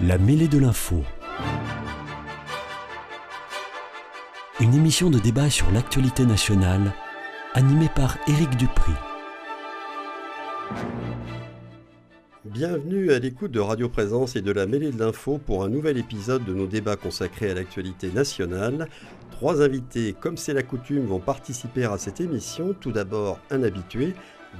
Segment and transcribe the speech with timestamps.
[0.00, 1.04] La mêlée de l'info.
[4.58, 6.92] Une émission de débat sur l'actualité nationale,
[7.54, 8.90] animée par Éric Dupri.
[12.44, 15.96] Bienvenue à l'écoute de Radio Présence et de la mêlée de l'info pour un nouvel
[15.96, 18.88] épisode de nos débats consacrés à l'actualité nationale.
[19.30, 22.74] Trois invités, comme c'est la coutume, vont participer à cette émission.
[22.80, 24.14] Tout d'abord, un habitué,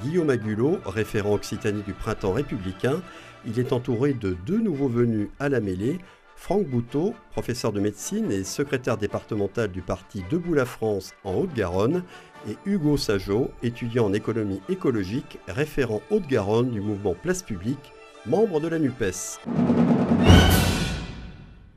[0.04, 3.02] Guillaume Agulot, référent Occitanie du printemps républicain.
[3.46, 5.98] Il est entouré de deux nouveaux venus à la mêlée.
[6.36, 12.02] Franck Bouteau, professeur de médecine et secrétaire départemental du parti Debout la France en Haute-Garonne,
[12.48, 17.92] et Hugo Sajot, étudiant en économie écologique, référent Haute-Garonne du mouvement Place Publique,
[18.26, 19.40] membre de la NUPES.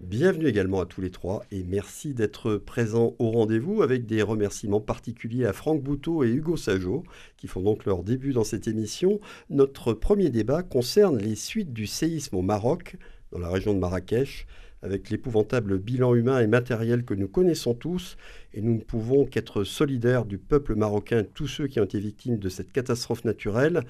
[0.08, 4.80] Bienvenue également à tous les trois et merci d'être présents au rendez-vous avec des remerciements
[4.80, 7.04] particuliers à Franck Bouteau et Hugo Sajot
[7.36, 9.20] qui font donc leur début dans cette émission.
[9.50, 12.96] Notre premier débat concerne les suites du séisme au Maroc,
[13.34, 14.48] dans la région de Marrakech,
[14.82, 18.16] avec l'épouvantable bilan humain et matériel que nous connaissons tous,
[18.54, 22.40] et nous ne pouvons qu'être solidaires du peuple marocain, tous ceux qui ont été victimes
[22.40, 23.82] de cette catastrophe naturelle.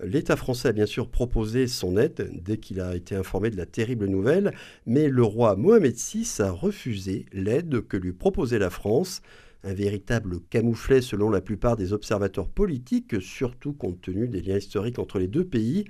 [0.00, 3.64] L'État français a bien sûr proposé son aide dès qu'il a été informé de la
[3.64, 4.52] terrible nouvelle,
[4.84, 9.22] mais le roi Mohamed VI a refusé l'aide que lui proposait la France,
[9.62, 14.98] un véritable camouflet selon la plupart des observateurs politiques, surtout compte tenu des liens historiques
[14.98, 15.86] entre les deux pays,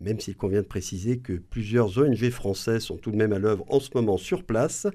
[0.00, 3.64] même s'il convient de préciser que plusieurs ONG françaises sont tout de même à l'œuvre
[3.68, 4.88] en ce moment sur place.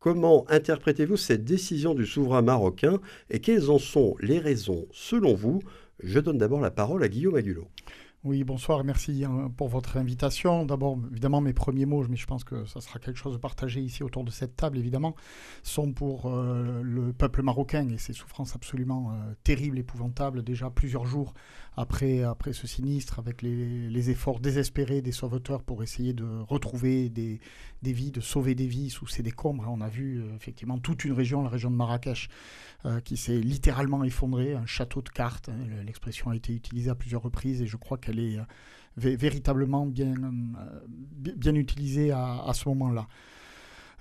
[0.00, 5.62] Comment interprétez-vous cette décision du souverain marocain et quelles en sont les raisons selon vous?
[6.02, 7.68] Je donne d'abord la parole à Guillaume Agulot.
[8.24, 10.64] Oui, bonsoir merci hein, pour votre invitation.
[10.64, 13.80] D'abord, évidemment, mes premiers mots, mais je pense que ça sera quelque chose de partagé
[13.80, 15.16] ici autour de cette table, évidemment,
[15.64, 21.04] sont pour euh, le peuple marocain et ses souffrances absolument euh, terribles, épouvantables, déjà plusieurs
[21.04, 21.34] jours
[21.76, 27.10] après, après ce sinistre, avec les, les, efforts désespérés des sauveteurs pour essayer de retrouver
[27.10, 27.40] des,
[27.82, 29.64] des, vies, de sauver des vies sous ces décombres.
[29.68, 32.28] On a vu euh, effectivement toute une région, la région de Marrakech,
[33.04, 35.48] qui s'est littéralement effondrée, un château de cartes.
[35.48, 38.42] Hein, L'expression a été utilisée à plusieurs reprises et je crois qu'elle est euh,
[39.16, 43.08] véritablement bien, euh, utilisée à, ce moment-là.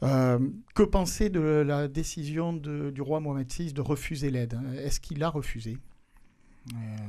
[0.03, 0.39] Euh,
[0.73, 5.29] que penser de la décision du roi Mohamed VI de refuser l'aide Est-ce qu'il a
[5.29, 5.78] refusé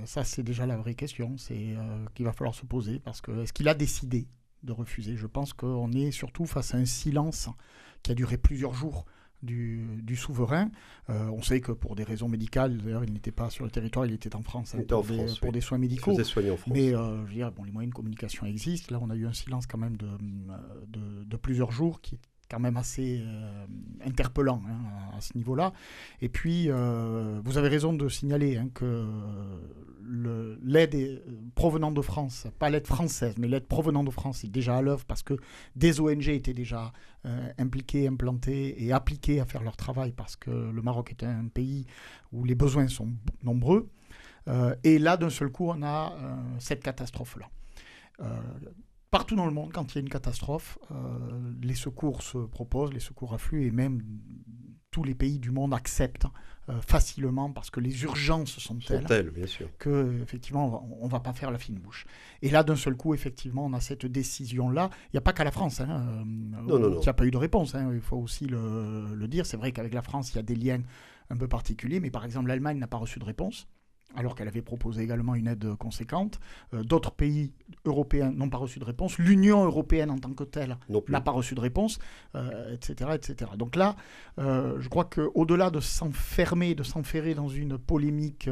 [0.04, 1.75] Ça, c'est déjà la vraie question, c'est
[2.14, 4.26] qu'il va falloir se poser parce que est-ce qu'il a décidé?
[4.62, 7.48] De refuser Je pense qu'on est surtout face à un silence
[8.02, 9.04] qui a duré plusieurs jours
[9.42, 10.70] du, souverain.
[11.10, 14.06] Euh, on sait que pour des raisons médicales, d'ailleurs, il n'était pas sur le territoire,
[14.06, 15.04] il était en France, hein, pour,
[15.52, 16.12] des, soins médicaux.
[16.72, 18.94] Mais euh, je veux dire, bon, les moyens de communication existent.
[18.94, 20.08] Là, on a eu un silence quand même de,
[20.88, 22.18] de, de plusieurs jours qui
[22.52, 23.66] quand même assez euh,
[24.04, 25.72] interpellant hein, à ce niveau-là.
[26.20, 29.08] Et puis, euh, vous avez raison de signaler hein, que
[30.62, 31.18] l'aide euh,
[31.54, 35.06] provenant de France, pas l'aide française, mais l'aide provenant de France est déjà à l'œuvre
[35.06, 35.34] parce que
[35.76, 36.92] des ONG étaient déjà
[37.56, 41.86] impliquées, implantées et appliquées à faire leur travail parce que le Maroc est un pays
[42.32, 43.10] où les besoins sont
[43.44, 43.88] nombreux.
[44.82, 46.16] et là, d'un seul coup, on a
[46.58, 47.48] cette catastrophe-là
[49.12, 50.94] partout dans le monde, quand il y a une catastrophe, euh,
[51.62, 54.02] les secours se proposent, les secours affluent, et même
[54.90, 56.26] tous les pays du monde acceptent
[56.68, 59.68] euh, facilement parce que les urgences sont telles, telles bien sûr.
[59.78, 62.06] que effectivement on va pas faire la fine bouche.
[62.40, 64.90] Et là d'un seul coup effectivement on a cette décision là.
[65.06, 67.00] Il n'y a pas qu'à la France hein, euh, non, non, non.
[67.00, 67.74] qui a pas eu de réponse.
[67.74, 69.44] Hein, il faut aussi le, le dire.
[69.46, 70.82] C'est vrai qu'avec la France il y a des liens
[71.30, 73.66] un peu particuliers, mais par exemple l'Allemagne n'a pas reçu de réponse
[74.16, 76.40] alors qu'elle avait proposé également une aide conséquente.
[76.74, 77.52] Euh, d'autres pays
[77.84, 79.18] européens n'ont pas reçu de réponse.
[79.18, 80.76] L'Union européenne en tant que telle
[81.08, 81.98] n'a pas reçu de réponse,
[82.72, 83.52] etc., euh, etc.
[83.56, 83.96] Donc là,
[84.38, 88.48] euh, je crois qu'au-delà de s'enfermer, de s'enferrer dans une polémique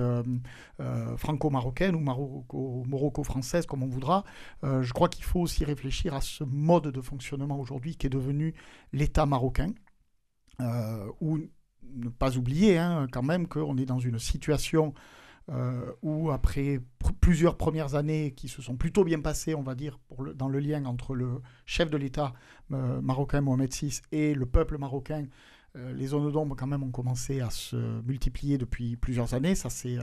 [1.17, 4.25] franco-marocaine ou maroco-française, comme on voudra,
[4.63, 8.55] je crois qu'il faut aussi réfléchir à ce mode de fonctionnement aujourd'hui qui est devenu
[8.93, 9.73] l'État marocain,
[11.21, 11.39] où
[11.97, 14.95] ne pas oublier hein, quand même qu'on est dans une situation
[15.51, 16.81] euh, où après
[17.21, 19.99] plusieurs premières années qui se sont plutôt bien passées, on va dire,
[20.37, 22.35] dans le lien entre le chef de l'État
[22.73, 25.27] euh, marocain Mohamed VI et le peuple marocain,
[25.77, 29.71] euh, les zones d'ombre quand même ont commencé à se multiplier depuis plusieurs années, ça
[29.71, 30.03] c'est euh,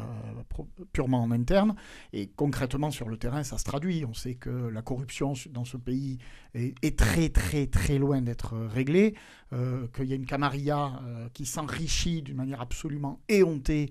[0.93, 1.75] purement en interne,
[2.13, 4.05] et concrètement sur le terrain ça se traduit.
[4.05, 6.19] On sait que la corruption dans ce pays
[6.53, 9.15] est, très très très loin d'être réglée,
[9.51, 11.01] euh, qu'il y a une camarilla
[11.33, 13.89] qui s'enrichit d'une manière absolument éhontée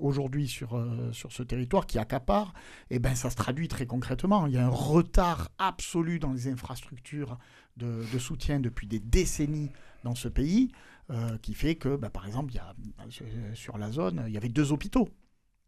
[0.00, 2.52] aujourd'hui sur, sur ce territoire, qui accapare,
[2.90, 4.46] et ben ça se traduit très concrètement.
[4.46, 7.38] Il y a un retard absolu dans les infrastructures
[7.76, 9.70] de soutien depuis des décennies
[10.04, 10.70] dans ce pays,
[11.10, 14.36] euh, qui fait que, bah, par exemple, y a, euh, sur la zone, il y
[14.36, 15.08] avait deux hôpitaux.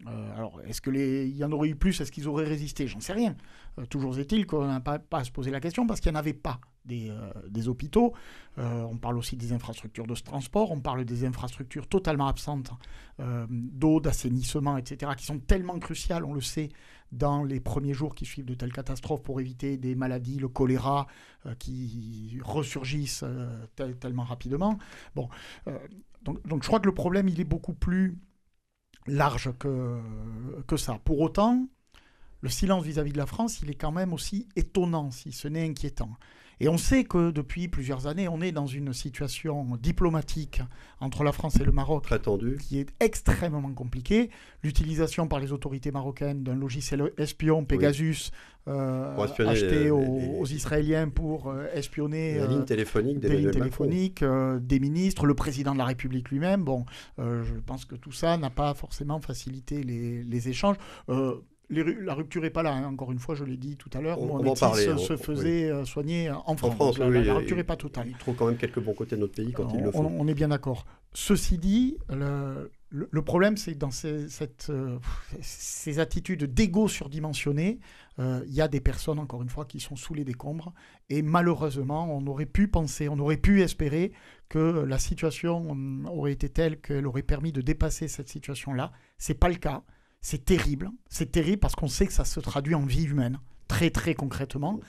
[0.06, 2.86] Euh, alors, est-ce qu'il y en aurait eu plus Est-ce qu'ils auraient résisté?
[2.86, 3.34] J'en sais rien.
[3.88, 6.20] toujours est-il qu'on n'a pas, pas, à se poser la question parce qu'il n'y en
[6.20, 8.12] avait pas des, hôpitaux.
[8.56, 12.70] on parle aussi des infrastructures de transport, on parle des infrastructures totalement absentes
[13.48, 16.70] d'eau, d'assainissement, etc., qui sont tellement cruciales, on le sait,
[17.12, 21.06] dans les premiers jours qui suivent de telles catastrophes pour éviter des maladies, le choléra,
[21.58, 23.24] qui ressurgissent
[23.74, 24.78] tellement rapidement.
[25.14, 25.28] Bon,
[26.22, 28.18] donc, donc, je crois que le problème, il est beaucoup plus
[29.06, 30.00] large que,
[30.66, 31.00] que ça.
[31.04, 31.66] Pour autant,
[32.42, 35.68] le silence vis-à-vis de la France, il est quand même aussi étonnant, si ce n'est
[35.68, 36.10] inquiétant.
[36.60, 40.62] Et on sait que depuis plusieurs années, on est dans une situation diplomatique
[41.00, 42.06] entre la France et le Maroc
[42.60, 44.30] qui est extrêmement compliquée.
[44.62, 48.30] L'utilisation par les autorités marocaines d'un logiciel espion, Pegasus,
[48.68, 54.78] euh, acheté aux, Israéliens pour euh, espionner des lignes téléphoniques, des, lignes téléphoniques euh, des
[54.80, 56.62] ministres, le président de la République lui-même.
[56.62, 56.84] Bon,
[57.18, 60.76] je pense que tout ça n'a pas forcément facilité les, les échanges
[61.70, 62.72] la rupture n'est pas là.
[62.72, 62.84] Hein.
[62.84, 66.30] Encore une fois, je l'ai dit tout à l'heure, Mohamed VI se, faisait euh, soigner
[66.30, 66.98] en France.
[66.98, 68.08] la, rupture n'est pas totale.
[68.08, 69.98] Il trouve quand même quelques bons côtés de notre pays quand il le fait.
[69.98, 70.84] On, est bien d'accord.
[71.12, 74.98] Ceci dit, le, problème, c'est que dans ces, cette, euh,
[75.40, 77.78] ces attitudes d'égo surdimensionné,
[78.18, 80.72] euh, il y a des personnes, encore une fois, qui sont sous les décombres.
[81.08, 84.12] Et malheureusement, on aurait pu penser, on aurait pu espérer
[84.48, 85.76] que la situation
[86.06, 88.92] aurait été telle qu'elle aurait permis de dépasser cette situation-là.
[89.18, 89.82] Ce n'est pas le cas.
[90.20, 90.90] C'est terrible.
[91.08, 94.80] C'est terrible parce qu'on sait que ça se traduit en vie humaine, très très concrètement.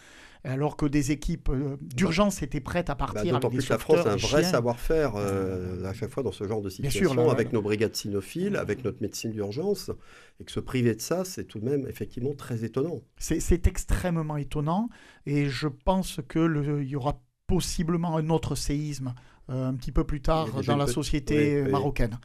[0.44, 3.26] Alors que des équipes euh, d'urgence étaient prêtes à partir.
[3.26, 6.48] Bah, d'autant plus la France a un vrai savoir-faire euh, à chaque fois dans ce
[6.48, 9.92] genre de situation, avec nos brigades cynophiles, avec notre médecine d'urgence.
[10.40, 13.02] Et que se priver de ça, c'est tout de même effectivement très étonnant.
[13.18, 14.90] C'est extrêmement étonnant.
[15.28, 19.14] Et je pense qu'il y aura possiblement un autre séisme
[19.52, 22.18] euh, un petit peu plus tard dans la société marocaine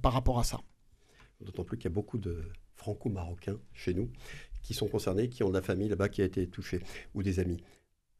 [0.00, 0.60] par rapport à ça.
[1.40, 2.42] D'autant plus qu'il y a beaucoup de
[2.74, 4.10] franco-marocains chez nous
[4.62, 6.80] qui sont concernés, qui ont de la famille là-bas qui a été touchée,
[7.14, 7.62] ou des amis.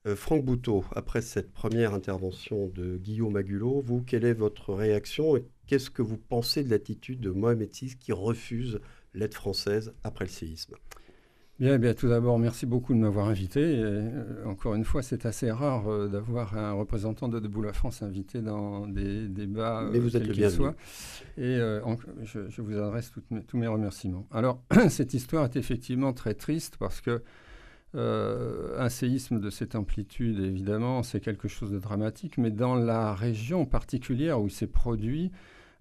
[0.06, 5.36] Euh, Franck Bouteau, après cette première intervention de Guillaume Magulot, vous, quelle est votre réaction
[5.36, 8.80] et qu'est-ce que vous pensez de l'attitude de Mohamed VI qui refuse
[9.14, 10.74] l'aide française après le séisme?
[11.60, 13.60] Bien, bien, tout d'abord, merci beaucoup de m'avoir invité.
[13.62, 18.02] Euh, encore une fois, c'est assez rare euh, d'avoir un représentant de Debout la France
[18.02, 20.74] invité dans des débats, Mais vous êtes le soit.
[21.38, 21.80] Et euh,
[22.24, 23.12] je, vous adresse
[23.46, 24.26] tous mes remerciements.
[24.32, 27.22] Alors, cette histoire est effectivement très triste parce que
[27.96, 33.64] un séisme de cette amplitude, évidemment, c'est quelque chose de dramatique, mais dans la région
[33.64, 35.30] particulière où il s'est produit,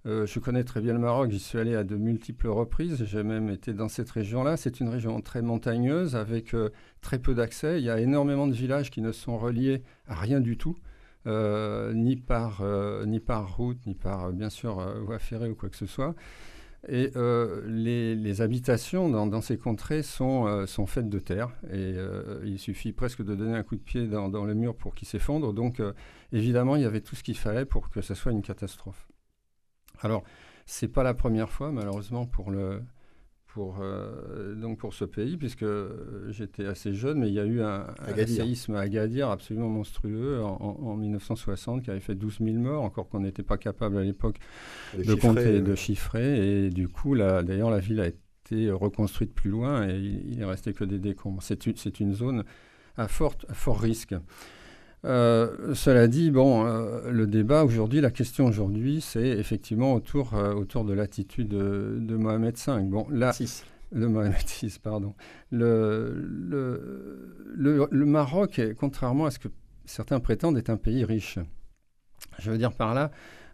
[0.05, 3.23] euh, je connais très bien le Maroc, j'y suis allé à de multiples reprises, j'ai
[3.23, 4.57] même été dans cette région-là.
[4.57, 6.69] C'est une région très montagneuse avec euh,
[7.01, 7.79] très peu d'accès.
[7.79, 10.77] Il y a énormément de villages qui ne sont reliés à rien du tout,
[11.25, 12.61] euh, ni, par,
[13.05, 16.15] ni par route, ni par, bien sûr, voie ferrée ou quoi que ce soit.
[16.89, 17.11] Et
[17.65, 21.49] les, habitations dans, ces contrées sont, faites de terre.
[21.71, 21.95] Et
[22.43, 25.07] il suffit presque de donner un coup de pied dans, dans le mur pour qu'il
[25.07, 25.53] s'effondre.
[25.53, 25.81] Donc,
[26.33, 29.07] évidemment, il y avait tout ce qu'il fallait pour que ce soit une catastrophe.
[30.03, 30.23] Alors,
[30.65, 32.81] c'est pas la première fois, malheureusement, pour le,
[33.53, 35.65] pour, euh, donc pour ce pays, puisque
[36.29, 37.85] j'étais assez jeune, mais il y a eu un,
[38.25, 43.19] séisme à Agadir absolument monstrueux en, 1960 qui avait fait 12 000 morts, encore qu'on
[43.19, 44.37] n'était pas capable à l'époque
[44.97, 46.65] de, compter, de chiffrer.
[46.65, 50.73] Et du coup, d'ailleurs, la ville a été reconstruite plus loin et il, n'est resté
[50.73, 51.43] que des décombres.
[51.43, 52.43] C'est une, une, zone
[52.97, 54.15] à, à fort risque.
[55.05, 60.53] Euh, cela dit, bon, euh, le débat aujourd'hui, la question aujourd'hui, c'est effectivement autour, euh,
[60.53, 62.81] autour de l'attitude de, Mohamed V.
[62.83, 63.33] Bon, là,
[63.91, 65.13] Le Mohamed VI, pardon.
[65.51, 69.49] Le, le, le, Maroc, contrairement à ce que
[69.85, 71.37] certains prétendent, est un pays riche.
[72.39, 73.11] Je veux dire par là,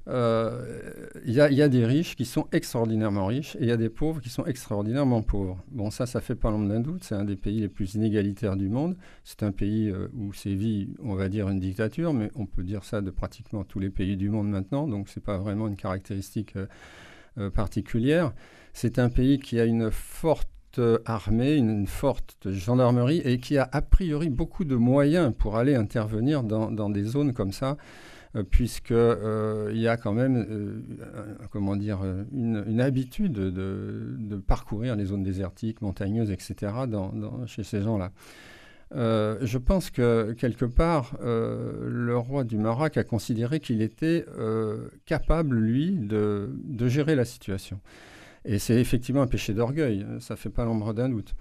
[0.10, 3.90] il euh, y, a des riches qui sont extraordinairement riches et il y a des
[3.90, 5.64] pauvres qui sont extraordinairement pauvres.
[5.70, 7.04] Bon, ça, ça fait pas l'ombre d'un doute.
[7.04, 8.98] C'est un des pays les plus inégalitaires du monde.
[9.24, 12.84] C'est un pays euh, où sévit, on va dire, une dictature, mais on peut dire
[12.86, 14.88] ça de pratiquement tous les pays du monde maintenant.
[14.88, 16.56] Donc, c'est pas vraiment une caractéristique
[17.38, 18.34] euh, particulière.
[18.74, 20.50] C'est un pays qui a une forte
[21.06, 26.44] armée, une, forte gendarmerie et qui a a priori beaucoup de moyens pour aller intervenir
[26.44, 27.76] dans des zones comme ça
[28.36, 35.24] euh, puisqu'il euh, y a quand même euh, comment une, habitude de, parcourir les zones
[35.24, 36.74] désertiques, montagneuses, etc.
[37.48, 38.12] chez ces gens-là.
[38.92, 44.26] je pense que quelque part, le roi du Maroc a considéré qu'il était
[45.06, 46.50] capable, lui, de,
[46.88, 47.80] gérer la situation.
[48.46, 51.36] Et c'est effectivement un péché d'orgueil, ça ne fait pas l'ombre d'un doute.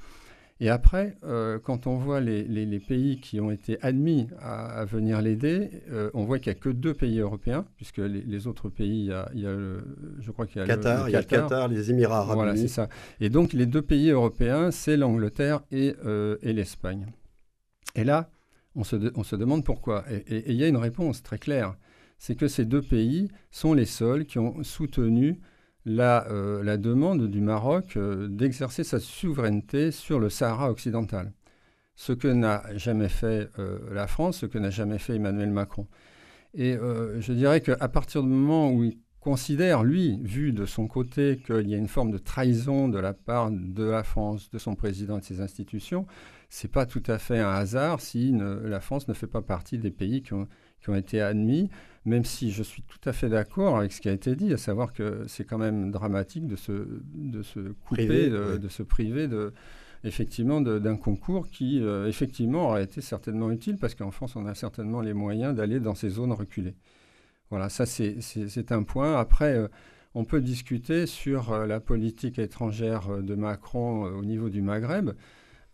[0.61, 5.71] Et après, euh, quand on voit les, pays qui ont été admis à, venir l'aider,
[5.91, 9.41] euh, on voit qu'il n'y a que deux pays européens, puisque les, autres pays, il
[9.41, 9.53] y a,
[10.19, 12.35] je crois qu'il y a Qatar, le, il y a le Qatar, les Émirats arabes
[12.35, 12.89] Voilà, c'est ça.
[13.21, 17.07] Et donc les deux pays européens, c'est l'Angleterre et, euh, et l'Espagne.
[17.95, 18.31] Et là,
[18.75, 20.05] on se, on se demande pourquoi.
[20.11, 21.77] Et il y a une réponse très claire.
[22.19, 25.41] C'est que ces deux pays sont les seuls qui ont soutenu
[25.85, 26.27] la,
[26.63, 31.33] la demande du Maroc d'exercer sa souveraineté sur le Sahara occidental.
[31.97, 33.49] Ce que n'a jamais fait
[33.91, 35.87] la France, ce que n'a jamais fait Emmanuel Macron.
[36.55, 36.77] Et
[37.19, 41.69] je dirais qu'à partir du moment où il considère, lui, vu de son côté, qu'il
[41.69, 45.19] y a une forme de trahison de la part de la France, de son président
[45.19, 46.07] et de ses institutions,
[46.49, 49.91] c'est pas tout à fait un hasard si la France ne fait pas partie des
[49.91, 50.49] pays qui ont,
[50.81, 51.69] qui ont été admis,
[52.05, 54.57] même si je suis tout à fait d'accord avec ce qui a été dit, à
[54.57, 56.73] savoir que c'est quand même dramatique de se,
[57.15, 59.53] de se couper, de, se priver de,
[60.05, 64.55] effectivement d'un concours qui, euh, effectivement, aurait été certainement utile, parce qu'en France, on a
[64.55, 66.77] certainement les moyens d'aller dans ces zones reculées.
[67.51, 69.19] Voilà, ça c'est un point.
[69.19, 69.69] Après, euh,
[70.15, 75.11] on peut discuter sur euh, la politique étrangère euh, de Macron au niveau du Maghreb.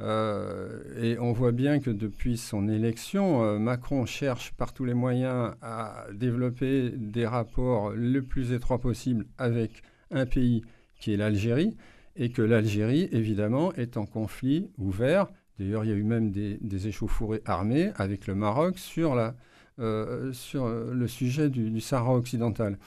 [0.01, 6.07] Et on voit bien que depuis son élection, Macron cherche par tous les moyens à
[6.13, 10.63] développer des rapports le plus étroits possible avec un pays
[10.99, 11.77] qui est l'Algérie,
[12.17, 15.29] et que l'Algérie, évidemment, est en conflit ouvert.
[15.59, 19.35] D'ailleurs, il y a eu même des, des échauffourées armées avec le Maroc sur la,
[19.81, 22.79] euh, sur euh, le sujet du, Sahara occidental.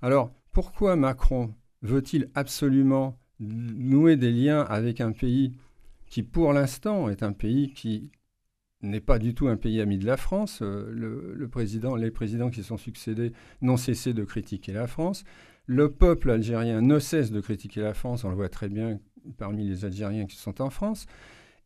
[0.00, 5.56] Alors, pourquoi Macron veut-il absolument nouer des liens avec un pays
[6.08, 8.10] qui, pour l'instant, est un pays qui
[8.82, 10.60] n'est pas du tout un pays ami de la France.
[10.62, 15.24] Euh, le, président, les présidents qui sont succédés n'ont cessé de critiquer la France.
[15.66, 19.00] Le peuple algérien ne cesse de critiquer la France, on le voit très bien
[19.36, 21.06] parmi les Algériens qui sont en France.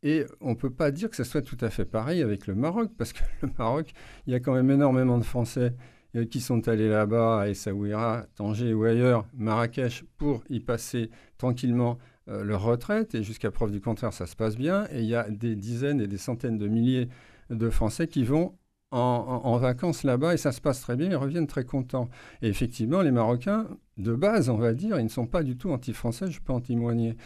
[0.03, 2.55] Et on ne peut pas dire que ça soit tout à fait pareil avec le
[2.55, 3.93] Maroc, parce que le Maroc,
[4.27, 5.75] il y a quand même énormément de Français
[6.17, 11.99] euh, qui sont allés là-bas, à Essaouira, Tanger ou ailleurs, Marrakech, pour y passer tranquillement
[12.29, 13.15] euh, leur retraite.
[13.15, 14.87] Et jusqu'à preuve du contraire, ça se passe bien.
[14.93, 17.09] Et il y a des dizaines et des centaines de milliers
[17.51, 18.55] de Français qui vont
[18.93, 22.09] en, vacances là-bas et ça se passe très bien, ils reviennent très contents.
[22.43, 25.71] Et effectivement, les Marocains, de base, on va dire, ils ne sont pas du tout
[25.71, 27.17] anti-français, je peux en témoigner.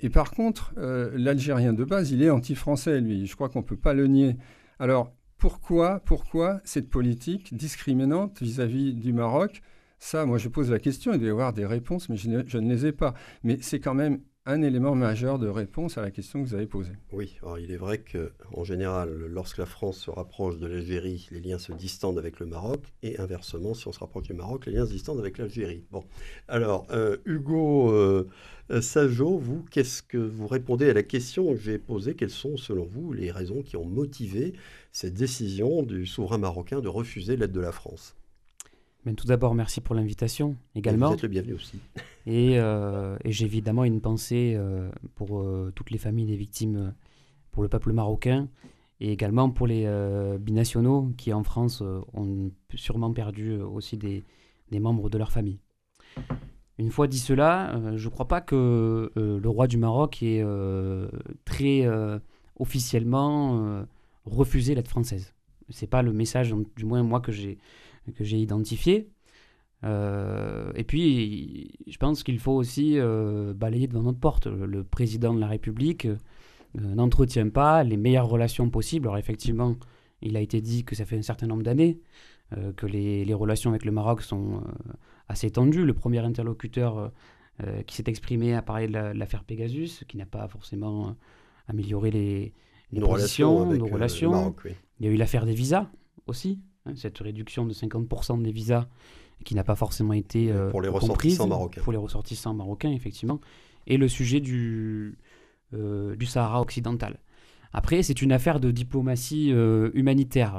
[0.00, 3.26] Et par contre, euh, l'Algérien de base, il est anti-français, lui.
[3.26, 4.36] Je crois qu'on ne peut pas le nier.
[4.78, 9.62] Alors, pourquoi, pourquoi cette politique discriminante vis-à-vis du Maroc
[9.98, 11.12] Ça, moi, je pose la question.
[11.12, 13.14] Il doit y avoir des réponses, mais je ne, les ai pas.
[13.42, 16.66] Mais c'est quand même un élément majeur de réponse à la question que vous avez
[16.66, 16.94] posée.
[17.12, 21.40] Oui, alors il est vrai qu'en général, lorsque la France se rapproche de l'Algérie, les
[21.40, 24.72] liens se distendent avec le Maroc, et inversement, si on se rapproche du Maroc, les
[24.72, 25.84] liens se distendent avec l'Algérie.
[25.90, 26.02] Bon,
[26.46, 28.24] alors, euh, Hugo euh,
[28.80, 32.14] Sajo, vous, qu'est-ce que vous répondez à la question que j'ai posée?
[32.14, 34.54] Quelles sont, selon vous, les raisons qui ont motivé
[34.92, 38.16] cette décision du souverain marocain de refuser l'aide de la France?
[39.16, 41.08] Tout d'abord, merci pour l'invitation également.
[41.08, 41.78] vous êtes le bienvenu aussi.
[42.30, 46.92] Euh, et, j'ai évidemment une pensée euh, pour euh, toutes les familles des victimes,
[47.52, 48.48] pour le peuple marocain
[49.00, 49.88] et également pour les
[50.38, 54.24] binationaux qui en France ont sûrement perdu aussi des,
[54.70, 55.58] membres de leur famille.
[56.76, 60.44] Une fois dit cela, je ne crois pas que le roi du Maroc ait
[61.46, 61.88] très
[62.58, 63.86] officiellement
[64.26, 65.32] refusé l'aide française.
[65.70, 67.56] C'est pas le message, du moins moi, que j'ai
[68.16, 69.10] que j'ai identifié.
[69.84, 74.46] Euh, et puis, je pense qu'il faut aussi euh, balayer devant notre porte.
[74.46, 76.16] Le, président de la République euh,
[76.74, 79.06] n'entretient pas les meilleures relations possibles.
[79.06, 79.76] Alors effectivement,
[80.22, 82.00] il a été dit que ça fait un certain nombre d'années
[82.76, 84.62] que les, les, relations avec le Maroc sont
[85.28, 85.84] assez tendues.
[85.84, 87.12] Le premier interlocuteur
[87.86, 91.14] qui s'est exprimé a parlé de l'affaire Pegasus, qui n'a pas forcément
[91.66, 92.54] amélioré les,
[92.90, 94.54] les nos positions, relations nos relations.
[94.98, 95.90] Il y a eu l'affaire des visas
[96.26, 96.58] aussi,
[96.88, 98.86] Hein, cette réduction de 50% des visas
[99.44, 101.82] qui n'a pas forcément été euh, pour les ressortissants marocains.
[101.82, 103.40] Pour les ressortissants marocains, effectivement.
[103.86, 105.18] Et le sujet du,
[105.74, 107.18] euh, du Sahara occidental.
[107.72, 110.58] Après, c'est une affaire de diplomatie euh, humanitaire.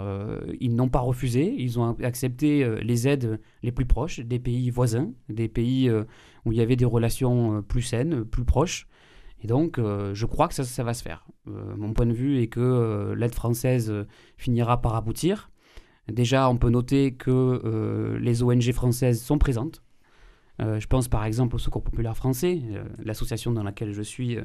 [0.59, 5.11] ils n'ont pas refusé, ils ont accepté les aides les plus proches des pays voisins,
[5.27, 5.89] des pays
[6.45, 8.87] où il y avait des relations plus saines, plus proches.
[9.41, 11.25] Et donc, je crois que ça, ça va se faire.
[11.45, 13.91] mon point de vue est que l'aide française
[14.37, 15.49] finira par aboutir.
[16.11, 19.83] Déjà, on peut noter que euh, les ONG françaises sont présentes.
[20.61, 24.37] Euh, je pense par exemple au Secours populaire français, euh, l'association dans laquelle je suis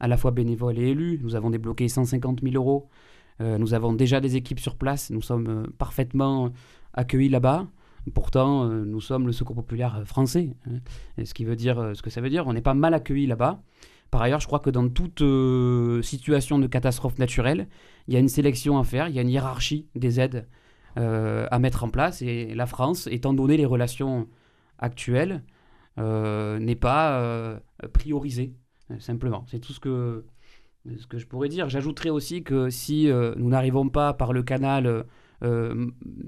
[0.00, 1.18] à la fois bénévole et élu.
[1.22, 2.88] Nous avons débloqué 150 000 euros.
[3.40, 5.10] nous avons déjà des équipes sur place.
[5.10, 6.52] Nous sommes parfaitement
[6.94, 7.66] accueillis là-bas.
[8.14, 10.50] Pourtant, nous sommes le Secours populaire français.
[10.68, 11.24] Hein.
[11.24, 12.46] ce qui veut dire ce que ça veut dire.
[12.46, 13.62] On n'est pas mal accueillis là-bas.
[14.10, 15.22] Par ailleurs, je crois que dans toute
[16.04, 17.68] situation de catastrophe naturelle,
[18.08, 20.46] il y a une sélection à faire, il y a une hiérarchie des aides
[20.96, 22.22] à mettre en place.
[22.22, 24.28] Et la France, étant donné les relations
[24.78, 25.42] actuelles,
[25.98, 27.58] euh, n'est pas euh,
[27.92, 28.54] priorisée,
[28.98, 29.44] simplement.
[29.48, 30.24] C'est tout ce que
[30.98, 31.68] ce que je pourrais dire.
[31.68, 35.04] J'ajouterais aussi que si nous n'arrivons pas par le canal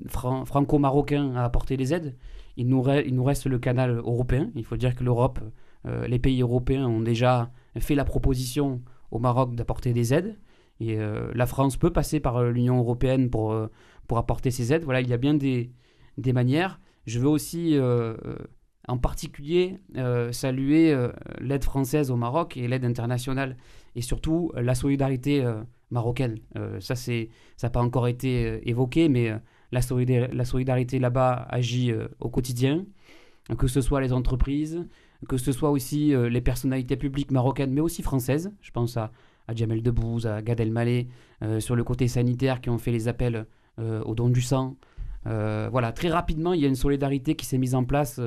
[0.07, 2.17] franco-marocain à apporter des aides,
[2.57, 4.53] il nous, reste le canal européen.
[4.55, 5.41] Il faut dire que l'Europe,
[6.07, 8.81] les pays européens ont déjà fait la proposition
[9.11, 10.39] au Maroc d'apporter des aides.
[10.79, 10.99] Et
[11.35, 13.57] la France peut passer par l'Union européenne pour,
[14.07, 14.85] pour apporter ces aides.
[14.85, 15.71] Voilà, il y a bien des,
[16.19, 16.81] des manières.
[17.07, 17.79] Je veux aussi
[18.89, 21.09] en particulier euh, saluer euh,
[21.41, 23.57] l'aide française au Maroc et l'aide internationale
[23.97, 25.45] et surtout euh, la solidarité
[25.91, 26.41] marocaine.
[26.81, 27.13] ça, ça
[27.63, 29.31] n'a pas encore été évoqué, mais
[29.71, 29.81] la,
[30.33, 32.85] la, solidarité là-bas agit au quotidien,
[33.57, 34.85] que ce soit les entreprises,
[35.29, 38.53] que ce soit aussi les personnalités publiques marocaines, mais aussi françaises.
[38.61, 39.13] Je pense à,
[39.47, 41.07] à Jamel Debbouze, à Gad Elmaleh,
[41.61, 43.47] sur le côté sanitaire qui ont fait les appels
[43.79, 44.77] au don du sang.
[45.25, 48.21] voilà, très rapidement, il y a une solidarité qui s'est mise en place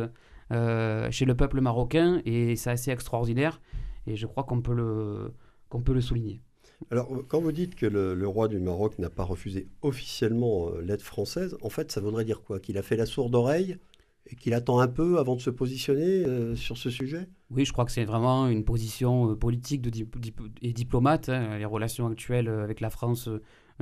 [0.54, 3.60] euh, chez le peuple marocain et c'est assez extraordinaire
[4.06, 5.34] et je crois qu'on peut le,
[5.68, 6.40] qu'on peut le souligner.
[6.90, 11.02] Alors, quand vous dites que le, roi du Maroc n'a pas refusé officiellement euh, l'aide
[11.02, 12.60] française, en fait, ça voudrait dire quoi?
[12.62, 13.78] Qu'il a fait la sourde oreille
[14.28, 17.28] et qu'il attend un peu avant de se positionner euh, sur ce sujet?
[17.50, 19.92] Oui, je crois que c'est vraiment une position politique de
[20.62, 21.28] et diplomate.
[21.28, 21.58] Hein.
[21.58, 23.28] Les relations actuelles avec la France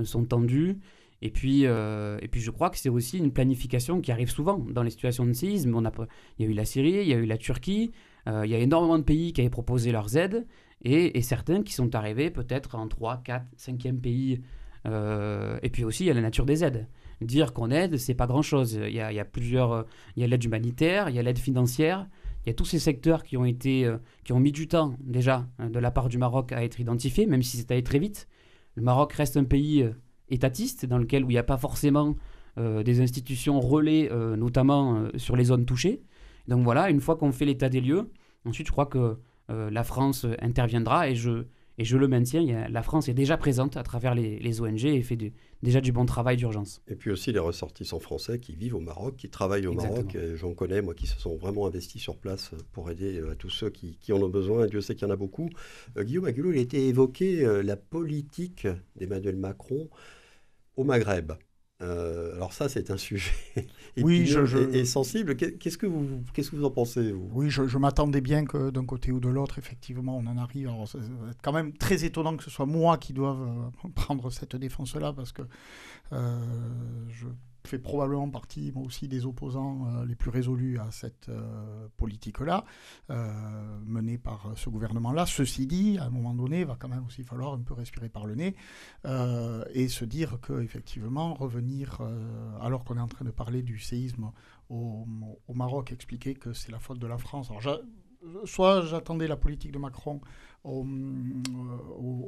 [0.03, 0.79] sont tendues.
[1.25, 4.59] Et puis, euh, et puis je crois que c'est aussi une planification qui arrive souvent
[4.59, 5.73] dans les situations de séisme.
[5.73, 5.91] On a,
[6.37, 7.91] il y a eu la Syrie, il y a eu la Turquie,
[8.27, 10.45] euh, il y a énormément de pays qui avaient proposé leurs aides
[10.83, 14.43] et, certains qui sont arrivés peut-être en 3, 4, 5e pays.
[14.85, 16.87] Euh, et puis aussi, il y a la nature des aides.
[17.21, 18.73] Dire qu'on aide, c'est pas grand-chose.
[18.75, 19.87] Il, y a, plusieurs...
[20.15, 22.07] Il y a l'aide humanitaire, il y a l'aide financière,
[22.45, 23.91] il y a tous ces secteurs qui ont, été,
[24.23, 27.41] qui ont mis du temps déjà de la part du Maroc à être identifiés, même
[27.41, 28.27] si c'est allé très vite.
[28.75, 29.89] Le Maroc reste un pays
[30.29, 32.15] étatiste, dans lequel où il n'y a pas forcément
[32.57, 36.01] euh, des institutions relais, euh, notamment euh, sur les zones touchées.
[36.47, 38.09] Donc voilà, une fois qu'on fait l'état des lieux,
[38.45, 39.17] ensuite je crois que
[39.47, 41.45] la France interviendra et je,
[41.77, 45.17] et je le maintiens, la France est déjà présente à travers les, ONG et fait
[45.61, 46.81] déjà du bon travail d'urgence.
[46.87, 50.17] Et puis aussi les ressortissants français qui vivent au Maroc, qui travaillent au Maroc.
[50.35, 53.69] J'en connais, moi, qui se sont vraiment investis sur place pour aider à tous ceux
[53.69, 54.65] qui, qui en ont besoin.
[54.65, 55.49] Et Dieu sait qu'il y en a beaucoup.
[55.97, 59.89] Guillaume Agulot, il a été évoqué la politique d'Emmanuel Macron
[60.77, 61.33] au Maghreb.
[61.81, 63.33] Euh, alors ça, c'est un sujet
[63.97, 65.35] oui, je, et, sensible.
[65.35, 69.11] Qu'est-ce que vous, qu'est-ce que vous en pensez Oui, je, m'attendais bien que d'un côté
[69.11, 70.69] ou de l'autre, effectivement, on en arrive.
[70.69, 70.99] Alors, c'est
[71.41, 75.33] quand même très étonnant que ce soit moi qui doive euh, prendre cette défense-là, parce
[75.33, 75.41] que
[76.13, 76.39] euh,
[77.09, 77.27] je
[77.65, 82.65] fait probablement partie, moi aussi, des opposants euh, les plus résolus à cette euh, politique-là,
[83.09, 85.25] euh, menée par ce gouvernement-là.
[85.25, 88.09] Ceci dit, à un moment donné, il va quand même aussi falloir un peu respirer
[88.09, 88.55] par le nez
[89.73, 92.01] et se dire qu'effectivement, revenir,
[92.61, 94.31] alors qu'on est en train de parler du séisme
[94.69, 95.05] au,
[95.53, 97.49] Maroc, expliquer que c'est la faute de la France.
[97.51, 97.61] Alors,
[98.45, 100.21] soit j'attendais la politique de Macron
[100.65, 100.85] au,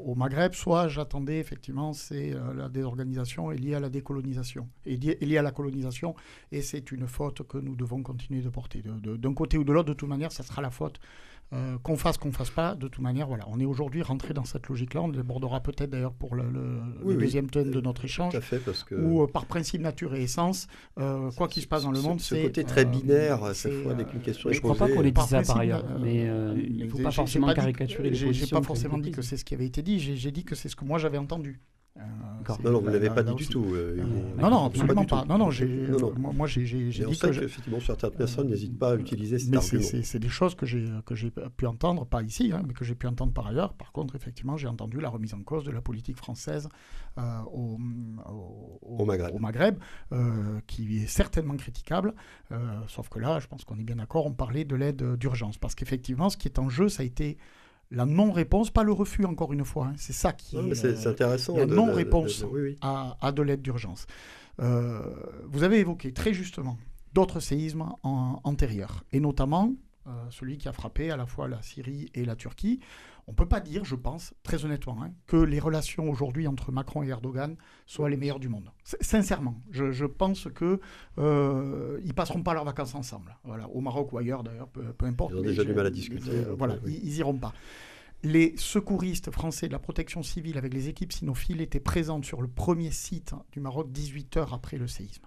[0.05, 5.03] au, Maghreb, soit j'attendais effectivement c'est euh, la désorganisation est liée à la décolonisation, est
[5.23, 6.15] liée, à la colonisation,
[6.51, 8.83] et c'est une faute que nous devons continuer de porter.
[8.83, 10.99] D'un côté ou de l'autre, de toute manière, ça sera la faute
[11.53, 13.45] euh, qu'on fasse, qu'on fasse pas, de toute manière, voilà.
[13.47, 15.01] On est aujourd'hui rentré dans cette logique-là.
[15.01, 16.43] On débordera peut-être d'ailleurs pour le,
[17.17, 18.33] deuxième thème de notre échange.
[18.33, 18.95] Tout à fait, parce que...
[18.95, 20.67] Où, euh, par principe, nature et essence,
[20.99, 22.41] euh, quoi qu'il se passe dans le monde, c'est...
[22.41, 25.21] Ce côté très binaire, cette fois, qu'une question Je ne crois pas qu'on ait dit
[25.27, 26.25] ça par ailleurs, mais
[26.57, 29.53] il ne faut pas forcément caricaturer les J'ai pas forcément dit que c'est ce qui
[29.53, 31.61] avait été dit, j'ai dit que c'est ce que moi j'avais entendu.
[31.99, 32.03] Euh,
[32.63, 33.65] non, non, vous ne l'avez pas dit du tout.
[33.73, 33.97] Euh,
[34.37, 35.25] non, non, absolument pas.
[35.25, 35.49] Non, non,
[36.33, 37.43] moi, j'ai, dit que.
[37.43, 39.83] effectivement, certaines personnes n'hésitent pas à utiliser cet argument.
[40.03, 43.33] C'est des choses que j'ai, pu entendre, pas ici, hein, mais que j'ai pu entendre
[43.33, 43.73] par ailleurs.
[43.73, 46.69] Par contre, effectivement, j'ai entendu la remise en cause de la politique française
[47.17, 47.77] euh, au,
[48.81, 49.77] au, Maghreb, au Maghreb
[50.67, 52.13] qui est certainement critiquable.
[52.87, 55.57] sauf que là, je pense qu'on est bien d'accord, on parlait de l'aide d'urgence.
[55.57, 57.37] Parce qu'effectivement, ce qui est en jeu, ça a été
[57.91, 59.87] la non-réponse, pas le refus encore une fois.
[59.87, 59.93] Hein.
[59.97, 61.57] C'est ça qui est, c'est intéressant.
[61.57, 62.45] La non-réponse
[62.81, 64.07] à, de l'aide d'urgence.
[64.59, 65.01] Euh,
[65.45, 66.77] vous avez évoqué très justement
[67.13, 69.73] d'autres séismes antérieurs, et notamment
[70.07, 72.79] euh, celui qui a frappé à la fois la Syrie et la Turquie.
[73.27, 76.71] On ne peut pas dire, je pense, très honnêtement, hein, que les relations aujourd'hui entre
[76.71, 78.71] Macron et Erdogan soient les meilleures du monde.
[78.83, 80.79] Sincèrement, je, pense qu'ils
[81.17, 83.35] euh, ne passeront pas leurs vacances ensemble.
[83.43, 85.33] Voilà, au Maroc ou ailleurs d'ailleurs, peu, importe.
[85.33, 86.31] Ils ont déjà du mal à discuter.
[86.31, 87.51] Euh, voilà, ils, n'iront pas.
[88.23, 92.47] Les secouristes français de la protection civile avec les équipes sinophiles étaient présentes sur le
[92.47, 95.25] premier site du Maroc 18 heures après le séisme.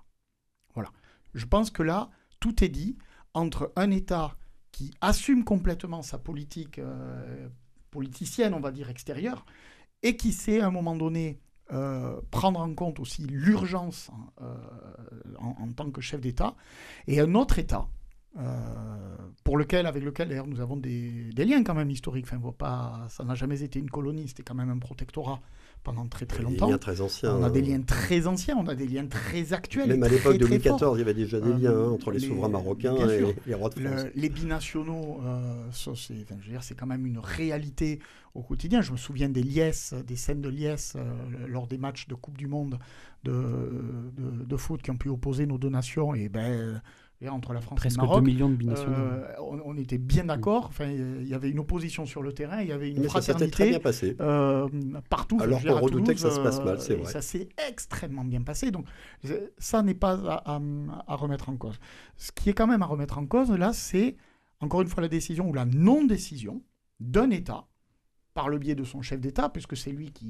[0.74, 0.90] Voilà.
[1.34, 2.08] Je pense que là,
[2.40, 2.96] tout est dit
[3.34, 4.36] entre un État
[4.72, 7.48] qui assume complètement sa politique euh,
[7.90, 9.44] politicienne, on va dire, extérieure,
[10.02, 11.40] et qui sait à un moment donné
[11.72, 14.54] euh, prendre en compte aussi l'urgence euh,
[15.38, 16.54] en, tant que chef d'État,
[17.06, 17.88] et un autre État
[19.42, 22.28] pour lequel, avec lequel d'ailleurs nous avons des, liens quand même historiques.
[22.28, 25.40] Ça n'a jamais été une colonie, c'était quand même un protectorat
[25.82, 26.66] pendant très très longtemps.
[26.66, 27.36] Des liens très anciens.
[27.36, 29.88] On a des liens très anciens, on a des liens très actuels.
[29.88, 32.20] Même à l'époque de Louis XIV, il y avait déjà des liens hein, entre les,
[32.20, 34.06] souverains marocains et les rois de France.
[34.14, 35.20] les binationaux,
[35.72, 38.00] c'est quand même une réalité
[38.34, 38.82] au quotidien.
[38.82, 40.96] Je me souviens des liesses, des scènes de liesse
[41.46, 42.78] lors des matchs de Coupe du Monde
[43.24, 43.32] de,
[44.16, 46.14] de, de, foot qui ont pu opposer nos deux nations.
[46.14, 46.80] Et ben,
[47.28, 48.24] entre la France Presque et le Maroc.
[48.24, 48.96] 2 millions de binationaux.
[48.96, 50.66] Euh, on, était bien d'accord.
[50.66, 53.44] Enfin, il y avait une opposition sur le terrain, il y avait une Mais fraternité.
[53.44, 54.16] Ça très bien passé.
[54.20, 54.68] Euh,
[55.08, 55.38] partout.
[55.40, 57.10] Alors qu'on redoutait que ça se passe mal, c'est vrai.
[57.10, 58.70] Ça s'est extrêmement bien passé.
[58.70, 58.86] Donc,
[59.58, 60.60] ça n'est pas à,
[61.06, 61.78] à, remettre en cause.
[62.16, 64.16] Ce qui est quand même à remettre en cause, là, c'est
[64.60, 66.62] encore une fois la décision ou la non-décision
[67.00, 67.66] d'un État
[68.40, 70.26] par le biais de son chef d'État, puisque c'est lui qui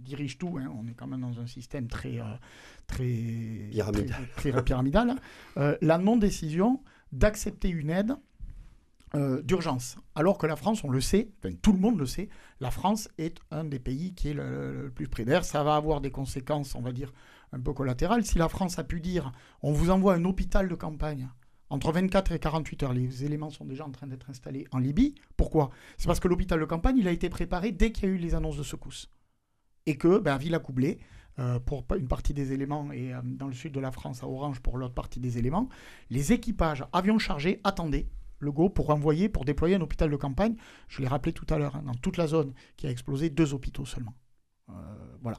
[0.00, 0.58] dirige tout.
[0.58, 0.70] Hein.
[0.78, 2.24] On est quand même dans un système très, euh,
[2.86, 3.06] très
[3.70, 5.16] pyramidal, très, pyramidal
[5.56, 8.14] euh, la non-décision d'accepter une aide
[9.14, 9.96] euh, d'urgence.
[10.14, 11.30] Alors que la France, on le sait,
[11.62, 12.28] tout le monde le sait,
[12.60, 15.42] la France est un des pays qui est le, plus près d'air.
[15.42, 17.10] Ça va avoir des conséquences, on va dire,
[17.52, 18.22] un peu collatérales.
[18.22, 21.30] Si la France a pu dire, on vous envoie un hôpital de campagne
[21.70, 25.14] entre 24 et 48 heures, les éléments sont déjà en train d'être installés en Libye.
[25.36, 25.70] Pourquoi?
[25.96, 28.18] C'est parce que l'hôpital de campagne, il a été préparé dès qu'il y a eu
[28.18, 29.08] les annonces de secousses.
[29.86, 30.98] Et que, ben, à Villacoublay,
[31.38, 34.26] euh, pour une partie des éléments, et euh, dans le sud de la France, à
[34.26, 35.68] Orange, pour l'autre partie des éléments,
[36.10, 38.08] les équipages avions chargés attendaient
[38.40, 40.56] le go pour envoyer, pour déployer un hôpital de campagne.
[40.88, 43.54] Je l'ai rappelé tout à l'heure, hein, dans toute la zone qui a explosé, deux
[43.54, 44.14] hôpitaux seulement.
[44.70, 45.38] Euh, voilà.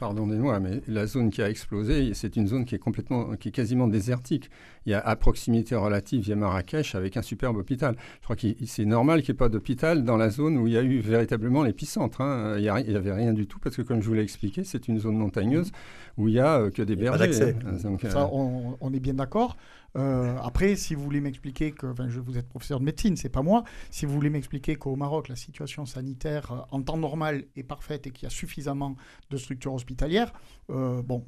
[0.00, 3.52] Pardonnez-moi, mais la zone qui a explosé, c'est une zone qui est complètement, qui est
[3.52, 4.50] quasiment désertique.
[4.86, 7.96] Il y a à proximité relative, il y a Marrakech avec un superbe hôpital.
[8.20, 10.72] Je crois que c'est normal qu'il n'y ait pas d'hôpital dans la zone où il
[10.72, 12.20] y a eu véritablement l'épicentre.
[12.20, 12.56] Hein.
[12.56, 14.98] Il n'y avait rien du tout parce que, comme je vous l'ai expliqué, c'est une
[14.98, 15.70] zone montagneuse
[16.18, 17.54] où il n'y a euh, que des bergers.
[17.64, 17.78] Hein.
[17.78, 19.56] Ça, euh, on, on, est bien d'accord.
[19.96, 23.30] Euh, après, si vous voulez m'expliquer que, enfin, je, vous êtes professeur de médecine, c'est
[23.30, 23.64] pas moi.
[23.90, 28.06] Si vous voulez m'expliquer qu'au Maroc, la situation sanitaire euh, en temps normal est parfaite
[28.06, 28.96] et qu'il y a suffisamment
[29.30, 30.32] de structures hospitalières,
[30.70, 31.24] euh, bon,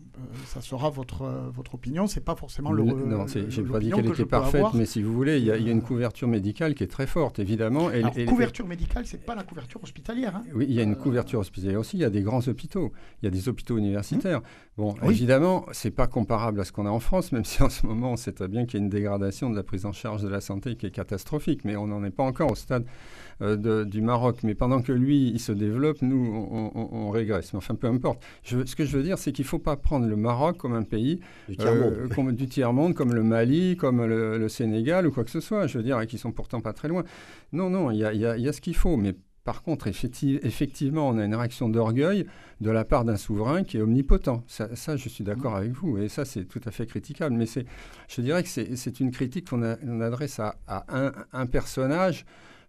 [0.46, 2.07] ça sera votre, votre opinion.
[2.07, 2.85] C'est pas forcément le.
[2.85, 5.83] Non, j'ai pas dit qu'elle était parfaite, mais si vous voulez, il y, a, une
[5.83, 7.90] couverture médicale qui est très forte, évidemment.
[7.90, 10.37] Et, Alors, couverture médicale, c'est pas la couverture hospitalière.
[10.37, 10.42] Hein.
[10.55, 11.96] Oui, il y a une couverture hospitalière aussi.
[11.96, 12.92] Il y a des grands hôpitaux.
[13.22, 14.42] Il y a des hôpitaux universitaires.
[14.81, 17.85] Bon, évidemment, c'est pas comparable à ce qu'on a en France, même si en ce
[17.85, 20.40] moment, c'est bien qu'il y ait une dégradation de la prise en charge de la
[20.40, 22.87] santé qui est catastrophique, mais on n'en est pas encore au stade
[23.43, 24.38] euh, du Maroc.
[24.43, 26.25] Mais pendant que lui, il se développe, nous,
[26.75, 27.53] on, régresse.
[27.53, 28.23] Mais enfin, peu importe.
[28.43, 30.83] ce que je veux dire, c'est qu'il ne faut pas prendre le Maroc comme un
[30.83, 35.40] pays du tiers-monde, comme, tiers-monde, comme le Mali, comme le, Sénégal ou quoi que ce
[35.40, 35.66] soit.
[35.66, 37.05] Je veux dire, qui sont pourtant pas très loin.
[37.53, 41.18] Non, non, il y a, y a ce qu'il faut, mais par contre, effectivement, on
[41.18, 42.26] a une réaction d'orgueil
[42.61, 44.44] de la part d'un souverain qui est omnipotent.
[44.46, 47.35] Ça, je suis d'accord avec vous, et ça, c'est tout à fait critiquable.
[47.35, 49.62] Mais je dirais que c'est une critique qu'on
[50.03, 50.57] adresse à,
[51.33, 52.26] un, personnage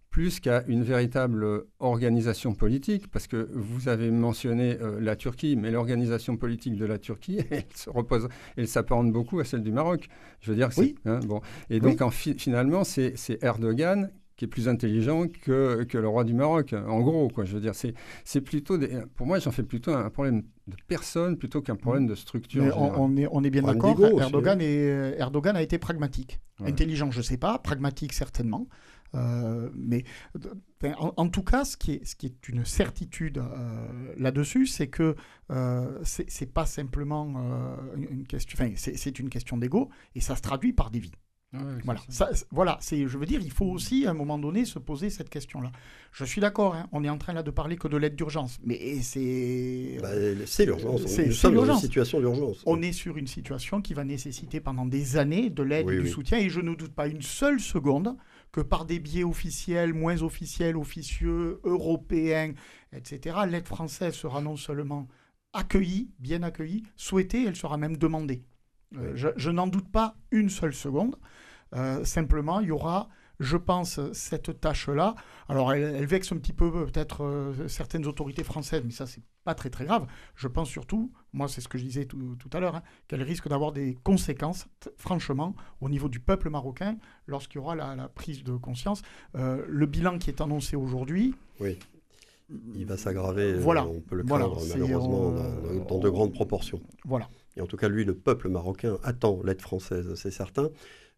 [0.10, 5.72] plus qu'à une véritable organisation politique, parce que vous avez mentionné euh, la Turquie, mais
[5.72, 10.10] l'organisation politique de la Turquie, elle se repose, elle s'apparente beaucoup à celle du Maroc.
[10.42, 10.96] Je veux dire, oui.
[11.06, 11.42] Hein, bon.
[11.70, 14.10] Et donc, finalement, c'est Erdogan
[14.42, 17.28] qui est plus intelligent que, que, le roi du Maroc, en gros.
[17.28, 17.46] Quoi.
[17.46, 21.38] Je veux dire, c'est plutôt des, pour moi, j'en fais plutôt un problème de personne
[21.38, 22.76] plutôt qu'un problème de structure.
[22.76, 23.96] On, est, on est bien d'accord.
[24.20, 26.40] Erdogan, Erdogan a été pragmatique.
[26.60, 27.60] Intelligent, je ne sais pas.
[27.60, 28.68] Pragmatique, certainement.
[29.14, 30.06] Euh, mais
[30.98, 35.16] en, tout cas, ce qui est, ce qui est une certitude euh, là-dessus, c'est que
[35.52, 37.28] euh, c'est pas simplement
[37.96, 41.12] une, une question, c'est une question d'ego et ça se traduit par des vies
[41.54, 42.00] voilà,
[42.52, 45.30] voilà c'est, je veux dire, il faut aussi à un moment donné se poser cette
[45.30, 45.72] question-là.
[46.14, 48.58] Je suis d'accord, hein, on est en train là de parler que de l'aide d'urgence,
[48.64, 49.98] mais c'est.
[50.02, 50.10] Bah,
[50.46, 52.64] c'est l'urgence, c'est, nous sommes dans une situation d'urgence.
[52.66, 56.08] On est sur une situation qui va nécessaiter pendant des années de l'aide et du
[56.08, 58.16] soutien, et je ne doute pas une seule seconde
[58.54, 62.54] que par des biais officiels, moins officiels, officieux, européens,
[62.94, 65.08] etc., l'aide française sera non seulement
[65.52, 68.44] accueillie, bien accueillie, souhaitée, elle sera même demandée.
[69.14, 71.16] Je n'en doute pas une seule seconde.
[71.76, 75.16] Euh, simplement, il y aura, je pense, cette tâche-là.
[75.48, 79.56] Alors, elle, vexe un petit peu peut-être euh, certaines autorités françaises, mais ça, c'est pas
[79.56, 80.06] très très grave.
[80.36, 83.48] Je pense surtout, moi, c'est ce que je disais tout, à l'heure, hein, qu'elle risque
[83.48, 88.56] d'avoir des conséquences, franchement, au niveau du peuple marocain, lorsqu'il y aura la, prise de
[88.56, 89.02] conscience.
[89.36, 91.34] Euh, le bilan qui est annoncé aujourd'hui.
[91.60, 91.80] Oui.
[92.76, 93.88] Il va s'aggraver, voilà.
[93.88, 96.82] on peut le craindre malheureusement, dans, dans de grandes proportions.
[97.06, 97.30] Voilà.
[97.58, 100.70] Et en tout cas, lui, le peuple marocain attend l'aide française, c'est certain.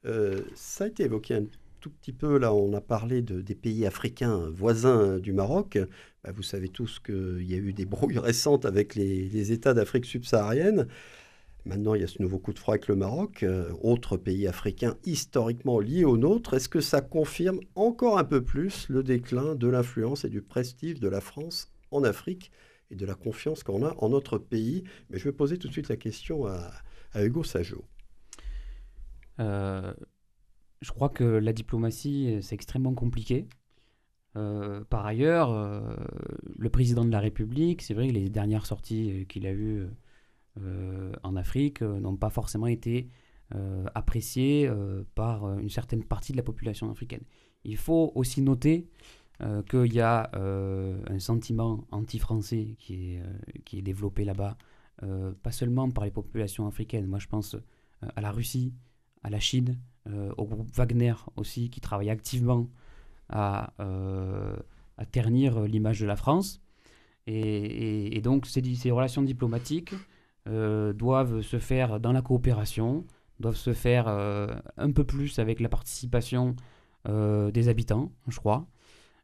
[0.06, 1.46] Euh, ça a été évoqué un
[1.80, 5.78] tout petit peu, là on a parlé de, des pays africains voisins du Maroc.
[6.24, 10.06] Bah, vous savez tous qu'il y a eu des brouilles récentes avec les, États d'Afrique
[10.06, 10.88] subsaharienne.
[11.65, 14.48] Maintenant, il y a ce nouveau coup de froid avec le Maroc, euh, autre pays
[14.48, 16.54] africain historiquement lié au nôtre.
[16.54, 21.00] Est-ce que ça confirme encore un peu plus le déclin de l'influence et du prestige
[21.00, 22.52] de la France en Afrique?
[22.96, 25.90] De la confiance qu'on a en notre pays Mais je vais poser tout de suite
[25.90, 26.72] la question à,
[27.16, 27.84] Hugo Sajot.
[29.40, 29.94] Euh,
[30.82, 33.48] je crois que la diplomatie, c'est extrêmement compliqué.
[34.36, 35.96] Euh, par ailleurs,
[36.58, 39.88] le président de la République, c'est vrai que les dernières sorties qu'il a eues
[40.62, 43.10] euh, en Afrique euh, n'ont pas forcément été
[43.56, 44.70] euh, appréciés
[45.16, 47.24] par une certaine partie de la population africaine.
[47.64, 48.88] Il faut aussi noter
[49.69, 54.58] qu'il y a un sentiment anti-français qui est, est développé là-bas,
[55.41, 57.08] pas seulement par les populations africaines.
[57.08, 57.56] Moi, je pense
[58.02, 58.74] à la Russie,
[59.24, 59.80] à la Chine,
[60.38, 62.69] au groupe Wagner aussi, qui travaille activement
[63.30, 63.74] à,
[65.12, 66.62] ternir l'image de la France.
[67.28, 69.93] Et, donc, ces, relations diplomatiques
[70.48, 73.06] euh, doivent se faire dans la coopération,
[73.39, 76.56] doivent se faire euh, un peu plus avec la participation
[77.08, 78.67] euh, des habitants, je crois.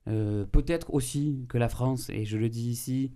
[0.06, 3.12] Peut-être aussi que la France, et je le dis ici,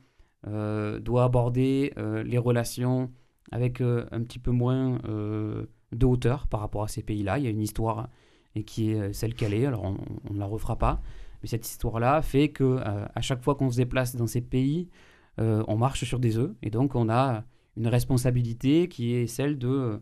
[0.46, 3.12] doit aborder les relations
[3.52, 7.39] avec un petit peu moins de hauteur par rapport à ces pays-là.
[7.39, 8.10] Il y a une histoire
[8.56, 11.02] et qui est celle qu'elle est, alors on ne la refera pas.
[11.41, 14.89] Mais cette histoire-là fait que à chaque fois qu'on se déplace dans ces pays,
[15.38, 16.52] on marche sur des œufs.
[16.62, 17.43] Et donc on a
[17.78, 20.00] une responsabilité qui est celle de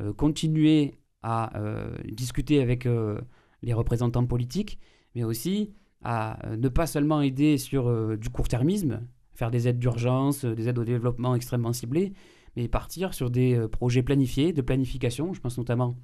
[0.00, 3.20] euh, continuer à euh, discuter avec euh,
[3.62, 4.78] les représentants politiques,
[5.14, 9.00] mais aussi à ne pas seulement aider sur du court-termisme,
[9.34, 12.12] faire des aides d'urgence, des aides au développement extrêmement ciblées,
[12.56, 15.34] mais partir sur des projets planifiés, de planification.
[15.34, 15.96] Je pense notamment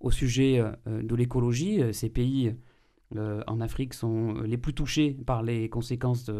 [0.00, 1.80] au sujet de l'écologie.
[1.92, 2.54] Ces pays
[3.18, 6.30] en Afrique sont les plus touchés par les conséquences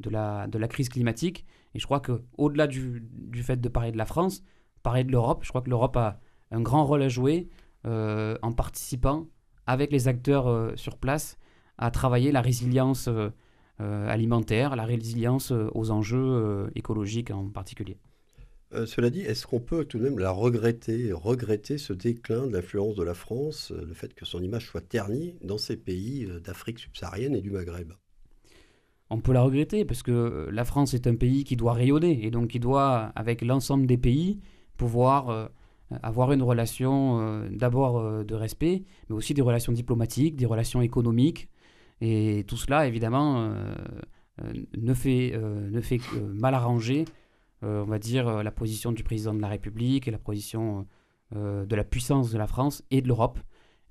[0.00, 1.44] de, la, crise climatique.
[1.74, 3.02] Et je crois qu'au-delà du,
[3.42, 4.42] fait de parler de la France,
[4.82, 6.20] parler de l'Europe, je crois que l'Europe a
[6.50, 7.48] un grand rôle à jouer
[7.86, 9.26] euh, en participant
[9.66, 11.38] avec les acteurs euh, sur place
[11.78, 13.30] à travailler la résilience euh,
[13.78, 17.98] alimentaire, la résilience aux enjeux écologiques en particulier.
[18.86, 22.94] cela dit, est-ce qu'on peut tout de même la regretter, regretter ce déclin de l'influence
[22.96, 27.34] de la France, le fait que son image soit ternie dans ces pays d'Afrique subsaharienne
[27.34, 27.92] et du Maghreb?
[29.08, 32.24] On peut la regretter parce que euh, la France est un pays qui doit rayonner
[32.24, 34.40] et donc qui doit, avec l'ensemble des pays,
[34.76, 35.46] pouvoir euh,
[36.02, 41.48] avoir une relation euh, d'abord de respect, mais aussi des relations diplomatiques, des relations économiques.
[42.00, 43.54] Et tout cela, évidemment,
[44.76, 47.06] ne fait, ne fait que mal arranger,
[47.62, 50.86] on va dire, la position du président de la République et la position
[51.32, 53.38] de la puissance de la France et de l'Europe.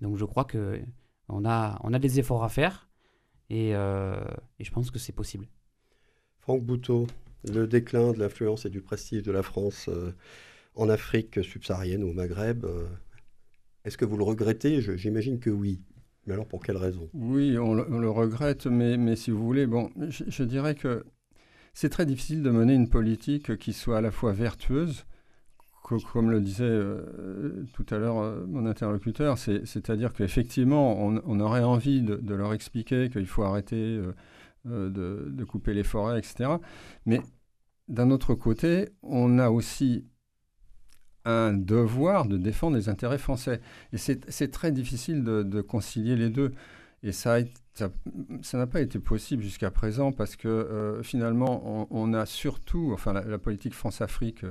[0.02, 2.88] Donc je crois qu'on a, on a des efforts à faire.
[3.52, 4.24] Euh,
[4.60, 5.48] et, je pense que c'est possible.
[6.40, 7.08] Franck Bouteau,
[7.52, 10.12] le déclin de l'influence et du prestige de la France euh,
[10.76, 12.88] en Afrique subsaharienne ou au Maghreb, euh,
[13.84, 14.82] est-ce que vous le regrettez?
[14.98, 15.80] J'imagine que oui.
[16.26, 17.10] Mais alors pour quelle raison?
[17.14, 21.06] Oui, on le, regrette, mais, mais, si vous voulez, bon, je dirais que
[21.74, 25.06] c'est très difficile de mener une politique qui soit à la fois vertueuse
[26.12, 32.02] comme le disait euh, tout à l'heure euh, mon interlocuteur, c'est-à-dire qu'effectivement, on, aurait envie
[32.02, 34.02] de, leur expliquer qu'il faut arrêter
[34.68, 36.56] euh, de, couper les forêts, etc.
[37.06, 37.22] Mais
[37.88, 40.06] d'un autre côté, on a aussi
[41.26, 43.62] un devoir de défendre les intérêts français.
[43.94, 46.54] Et c'est très difficile de, concilier les deux.
[47.04, 47.40] Et ça
[48.54, 53.74] n'a pas été possible jusqu'à présent parce que finalement, on, a surtout, enfin la politique
[53.74, 54.44] France-Afrique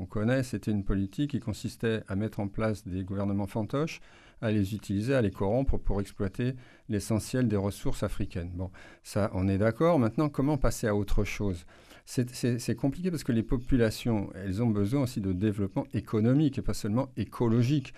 [0.00, 4.00] on connaît, c'était une politique qui consistait à mettre en place des gouvernements fantoches,
[4.40, 6.54] à les utiliser, à les corrompre pour exploiter
[6.88, 8.50] l'essentiel des ressources africaines.
[8.54, 8.70] Bon,
[9.02, 9.98] ça, on est d'accord.
[9.98, 11.66] Maintenant, comment passer à autre chose?
[12.10, 16.74] C'est compliqué parce que les populations, elles ont besoin aussi de développement économique et pas
[16.74, 17.94] seulement écologique.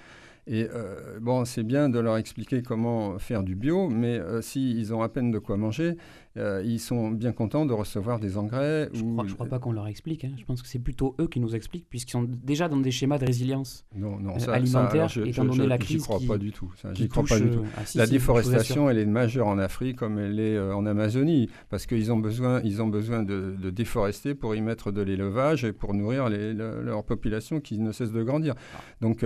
[0.46, 4.92] Et euh, bon, c'est bien de leur expliquer comment faire du bio, mais euh, s'ils
[4.92, 5.96] ont à peine de quoi manger,
[6.38, 8.88] euh, ils sont bien contents de recevoir des engrais.
[8.94, 10.24] Je ne crois, pas qu'on leur explique.
[10.24, 10.32] Hein.
[10.38, 13.18] Je pense que c'est plutôt eux qui nous expliquent, puisqu'ils sont déjà dans des schémas
[13.18, 16.02] de résilience non, non, ça, alimentaire, ça, étant donné la crise.
[16.02, 16.72] crois pas du tout.
[16.94, 17.64] J'y crois pas du tout.
[17.76, 22.10] Ah, la déforestation, elle est majeure en Afrique comme elle est en Amazonie, parce qu'ils
[22.12, 26.28] ont besoin, ils ont besoin de, déforester pour y mettre de l'élevage et pour nourrir
[26.28, 28.54] leur population qui ne cesse de grandir.
[29.00, 29.24] Donc,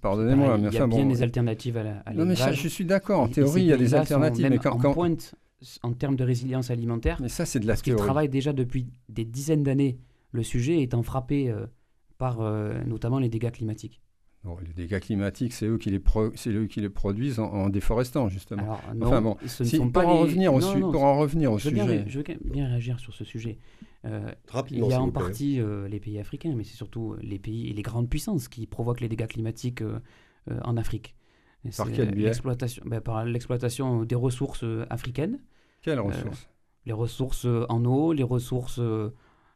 [0.00, 2.16] pardonnez-moi, il y a bien des alternatives à l'élevage.
[2.16, 3.20] Non, mais je suis d'accord.
[3.20, 4.48] En théorie, il y a des alternatives.
[4.50, 5.34] Mais quand, en pointe
[5.82, 7.18] en termes de résilience alimentaire.
[7.20, 8.02] Mais ça, c'est de la parce théorie.
[8.02, 9.98] travaillent déjà depuis des dizaines d'années
[10.32, 11.66] le sujet étant frappé euh,
[12.18, 14.00] par euh, notamment les dégâts climatiques.
[14.44, 18.62] les dégâts climatiques, c'est eux, qui les eux qui les produisent en, déforestant, justement.
[18.62, 21.58] Alors, enfin bon, ce ne sont pour, pas en revenir au pour en revenir au
[21.58, 22.04] je sujet.
[22.06, 23.58] je veux bien réagir sur ce sujet.
[24.04, 24.32] Euh,
[24.70, 27.72] il y a en partie euh, les pays africains, mais c'est surtout les pays et
[27.72, 29.98] les grandes puissances qui provoquent les dégâts climatiques euh,
[30.62, 31.14] en Afrique.
[31.76, 32.32] Par quel biais
[32.84, 35.40] ben, Par l'exploitation des ressources africaines.
[35.82, 36.48] Quelles ressources?
[36.86, 38.80] Les ressources en eau, les ressources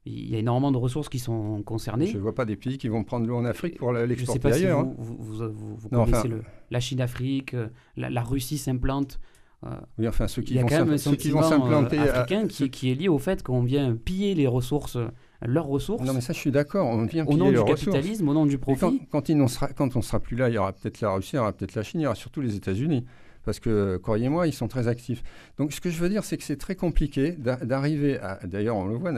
[0.05, 2.07] il y a énormément de ressources qui sont concernées.
[2.07, 4.81] Je ne vois pas des pays qui vont prendre l'eau en Afrique pour l'exporter ailleurs.
[4.81, 7.55] Si vous, vous, vous, vous connaissez le, la Chine-Afrique,
[7.97, 9.21] la, la, Russie s'implante
[9.65, 12.91] euh, oui, enfin, ceux qui, il y a quand même un s'implanter africain qui, qui,
[12.91, 14.99] est lié au fait qu'on vient piller les ressources,
[15.47, 16.05] leurs ressources.
[16.05, 16.87] Non, mais ça, je suis d'accord.
[16.87, 18.81] On vient au nom du capitalisme, au nom du profit.
[19.11, 21.37] Quand, quand, sera, quand on sera plus là, il y aura peut-être la Russie, il
[21.37, 23.05] y aura peut-être la Chine, il y aura surtout les États-Unis.
[23.45, 25.25] Parce que, croyez-moi, ils sont très actifs.
[25.59, 28.39] Donc, ce que je veux dire, c'est que c'est très compliqué d'arriver à.
[28.45, 29.11] D'ailleurs, on le voit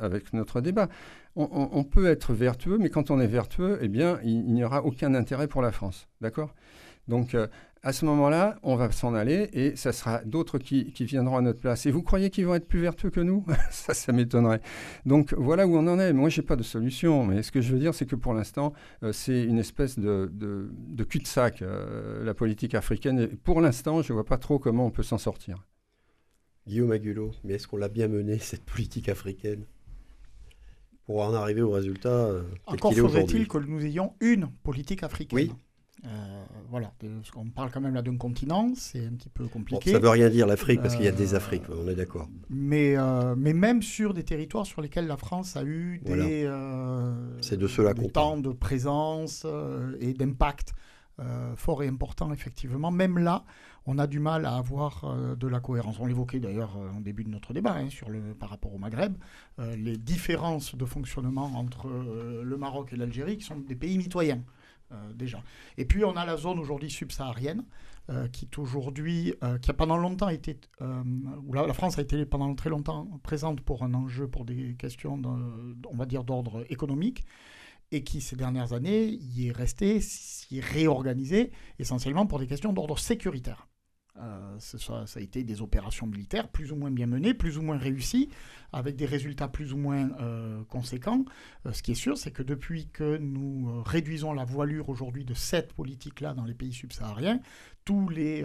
[0.00, 0.88] avec notre débat.
[1.36, 4.84] On, peut être vertueux, mais quand on est vertueux, eh bien, il, il n'y aura
[4.84, 6.08] aucun intérêt pour la France.
[6.20, 6.52] D'accord?
[7.06, 7.46] Donc, euh,
[7.82, 11.60] à ce moment-là, on va s'en aller et ça sera d'autres qui, viendront à notre
[11.60, 11.86] place.
[11.86, 13.44] Et vous croyez qu'ils vont être plus vertueux que nous?
[13.70, 14.60] Ça, ça m'étonnerait.
[15.06, 16.12] Donc voilà où on en est.
[16.12, 17.24] Moi, je n'ai pas de solution.
[17.24, 20.30] Mais ce que je veux dire, c'est que pour l'instant, euh, c'est une espèce de,
[21.08, 23.20] cul-de-sac, euh, la politique africaine.
[23.20, 25.66] Et pour l'instant, je ne vois pas trop comment on peut s'en sortir.
[26.66, 29.64] Guillaume Agulot, mais est-ce qu'on l'a bien menée, cette politique africaine?
[31.06, 32.10] Pour en arriver au résultat.
[32.10, 35.36] Euh, Encore faudrait-il que nous ayons une politique africaine.
[35.36, 35.52] Oui.
[36.06, 36.92] Euh, voilà,
[37.36, 39.90] on parle quand même là d'un continent, c'est un petit peu compliqué.
[39.90, 41.94] ça ne veut rien dire l'Afrique parce qu'il y a des euh, Afriques, on est
[41.94, 42.28] d'accord.
[42.48, 46.50] Mais, euh, mais même sur des territoires sur lesquels la France a eu des,
[47.40, 49.46] c'est de cela temps de présence
[50.00, 50.72] et d'impact
[51.56, 52.90] fort et important effectivement.
[52.90, 53.44] Même là,
[53.84, 55.98] on a du mal à avoir de la cohérence.
[56.00, 59.16] On l'évoquait d'ailleurs en début de notre débat hein, sur le, par rapport au Maghreb,
[59.58, 64.42] les différences de fonctionnement entre le Maroc et l'Algérie qui sont des pays mitoyens.
[64.92, 65.12] Euh.
[65.76, 67.64] Et puis on a la zone aujourd'hui subsaharienne,
[68.08, 72.24] euh, qui est aujourd'hui, euh, qui a pendant longtemps été, où la, France a été
[72.26, 75.20] pendant très longtemps présente pour un enjeu, pour des questions,
[75.88, 77.24] on va dire d'ordre économique,
[77.92, 82.72] et qui ces dernières années y est resté, s'y est réorganisé essentiellement pour des questions
[82.72, 83.69] d'ordre sécuritaire.
[84.58, 88.28] Ça, a été des opérations militaires plus ou moins bien menées, plus ou moins réussies,
[88.72, 91.24] avec des résultats plus ou moins euh, conséquents.
[91.66, 95.24] Euh, ce qui est sûr, c'est que depuis que nous euh, réduisons la voilure aujourd'hui
[95.24, 97.40] de cette politique-là dans les pays subsahariens,
[97.84, 98.44] tous les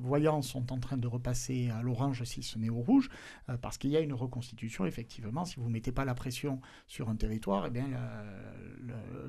[0.00, 3.08] voyants sont en train de repasser à l'orange si ce n'est au rouge,
[3.60, 5.44] parce qu'il y a une reconstitution, effectivement.
[5.44, 7.86] Si vous ne mettez pas la pression sur un territoire, eh bien,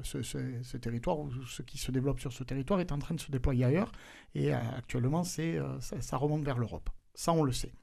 [0.03, 3.31] ce, territoire ou ce qui se développe sur ce territoire est en train de se
[3.31, 3.91] déployer ailleurs.
[4.36, 6.89] Et actuellement, c'est, ça remonte vers l'Europe.
[7.15, 7.73] Ça, on le sait.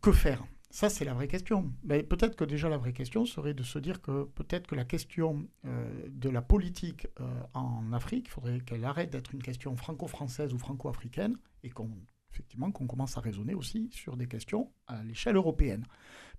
[0.00, 0.44] Que faire?
[0.74, 1.72] Ça, c'est la vraie question.
[1.84, 4.84] Mais peut-être que déjà la vraie question serait de se dire que peut-être que la
[4.84, 9.76] question euh, de la politique euh, en Afrique, il faudrait qu'elle arrête d'être une question
[9.76, 11.92] franco-française ou franco-africaine et qu'on
[12.28, 15.86] effectivement qu'on commence à raisonner aussi sur des questions à l'échelle européenne.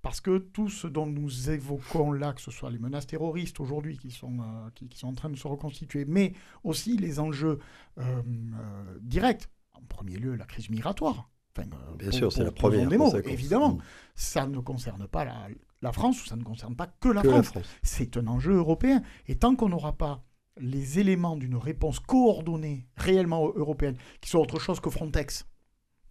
[0.01, 3.97] Parce que tout ce dont nous évoquons là, que ce soit les menaces terroristes aujourd'hui
[3.97, 6.33] qui, sont euh, qui, qui, sont en train de se reconstituer, mais
[6.65, 7.59] aussi les enjeux
[8.99, 11.29] directs, en premier lieu la crise migratoire,
[11.63, 12.87] euh, Bien sûr, c'est la première.
[12.89, 13.81] Des mots, évidemment, mm.
[14.15, 15.25] ça ne concerne pas
[15.81, 17.51] la, France ou ça ne concerne pas que la France.
[17.83, 19.01] C'est un enjeu européen.
[19.27, 20.23] Et tant qu'on n'aura pas
[20.57, 25.45] les éléments d'une réponse coordonnée, réellement européenne, qui soit autre chose que Frontex,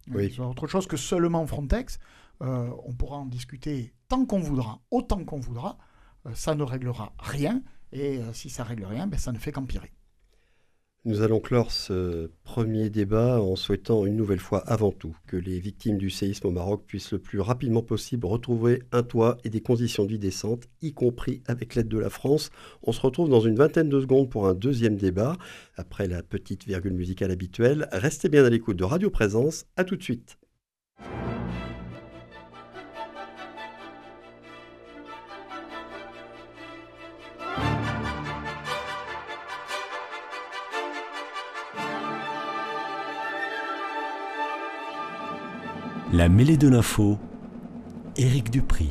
[0.05, 1.99] qui soit autre chose que seulement Frontex,
[2.41, 5.77] euh, on pourra en discuter tant qu'on voudra, autant qu'on voudra.
[6.25, 7.61] Euh, ça ne réglera rien.
[7.91, 9.93] Et si ça règle rien, ben, ça ne fait qu'empirer.
[11.07, 15.59] Nous allons clore ce premier débat en souhaitant une nouvelle fois avant tout que les
[15.59, 19.61] victimes du séisme au Maroc puissent le plus rapidement possible retrouver un toit et des
[19.61, 22.49] conditions de vie décentes, y compris avec l'aide de la France.
[22.81, 25.37] On se retrouve dans une vingtaine de secondes pour un deuxième débat,
[25.75, 27.87] après la petite virgule musicale habituelle.
[27.91, 30.39] Restez bien à l'écoute de Radio Présence, à tout de suite.
[46.17, 47.17] La mêlée de l'info,
[48.15, 48.87] Éric Dupri.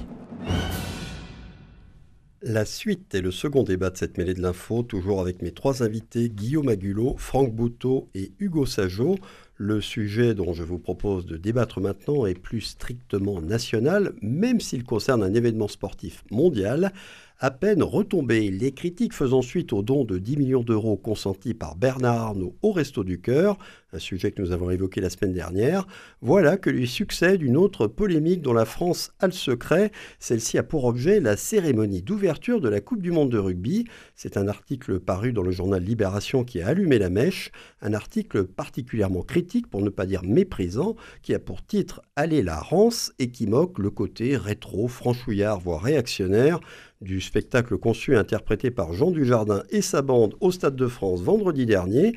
[2.43, 5.83] La suite est le second débat de cette mêlée de l'info, toujours avec mes trois
[5.83, 9.17] invités, Guillaume Agulot, Franck Bouteau et Hugo Sajot.
[9.57, 14.85] Le sujet dont je vous propose de débattre maintenant est plus strictement national, même s'il
[14.85, 16.93] concerne un événement sportif mondial.
[17.41, 18.51] À peine retombée.
[18.51, 22.73] Les critiques faisant suite au don de 10 millions d'euros consentis par Bernard Arnault au
[22.73, 23.59] Resto du Cœur,
[23.93, 25.87] un sujet que nous avons évoqué la semaine dernière,
[26.21, 29.93] voilà que lui succède une autre polémique dont la France a le secret.
[30.19, 33.85] Celle-ci a pour objet la cérémonie d'ouverture de la Coupe du Monde de rugby.
[34.15, 37.51] C'est un article paru dans le journal Libération qui a allumé la mèche,
[37.83, 42.61] un article particulièrement critique, pour ne pas dire méprisant, qui a pour titre Aller la
[42.61, 46.61] rance et qui moque le côté rétro, franchouillard, voire réactionnaire
[47.01, 51.23] du spectacle conçu et interprété par Jean Dujardin et sa bande au Stade de France
[51.23, 52.15] vendredi dernier.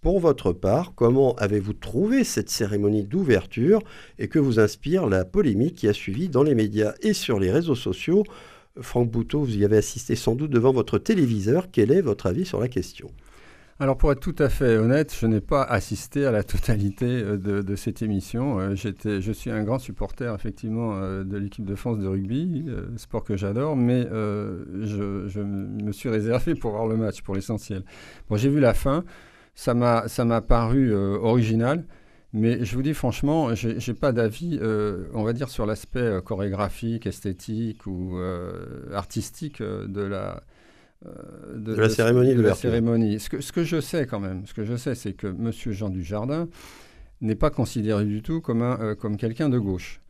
[0.00, 3.80] Pour votre part, comment avez-vous trouvé cette cérémonie d'ouverture
[4.18, 7.52] et que vous inspire la polémique qui a suivi dans les médias et sur les
[7.52, 8.24] réseaux sociaux?
[8.80, 11.70] Franck Bouteau, vous y avez assisté sans doute devant votre téléviseur.
[11.70, 13.10] Quel est votre avis sur la question?
[13.82, 17.36] Alors pour être tout à fait honnête, je n'ai pas assisté à la totalité euh,
[17.36, 18.60] de, cette émission.
[18.60, 22.64] Euh, je suis un grand supporter effectivement euh, de l'équipe de France de rugby,
[22.96, 27.82] sport que j'adore, mais je, me suis réservé pour voir le match pour l'essentiel.
[28.30, 29.04] Bon, j'ai vu la fin,
[29.56, 31.84] ça m'a paru original.
[32.34, 34.60] Mais je vous dis franchement, je n'ai pas d'avis,
[35.12, 38.16] on va dire, sur l'aspect chorégraphique, esthétique ou
[38.92, 40.42] artistique de la,
[41.06, 42.34] euh, de, la cérémonie.
[42.34, 43.18] De, la cérémonie.
[43.18, 45.50] Ce que, ce que je sais quand même, ce que je sais, c'est que M.
[45.72, 46.48] Jean Dujardin
[47.20, 50.00] n'est pas considéré du tout comme, un, euh, comme quelqu'un de gauche.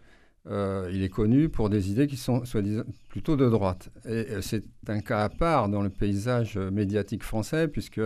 [0.50, 3.90] Euh, il est connu pour des idées qui sont soi-disant plutôt de droite.
[4.08, 8.00] Et c'est un cas à part dans le paysage médiatique français, puisque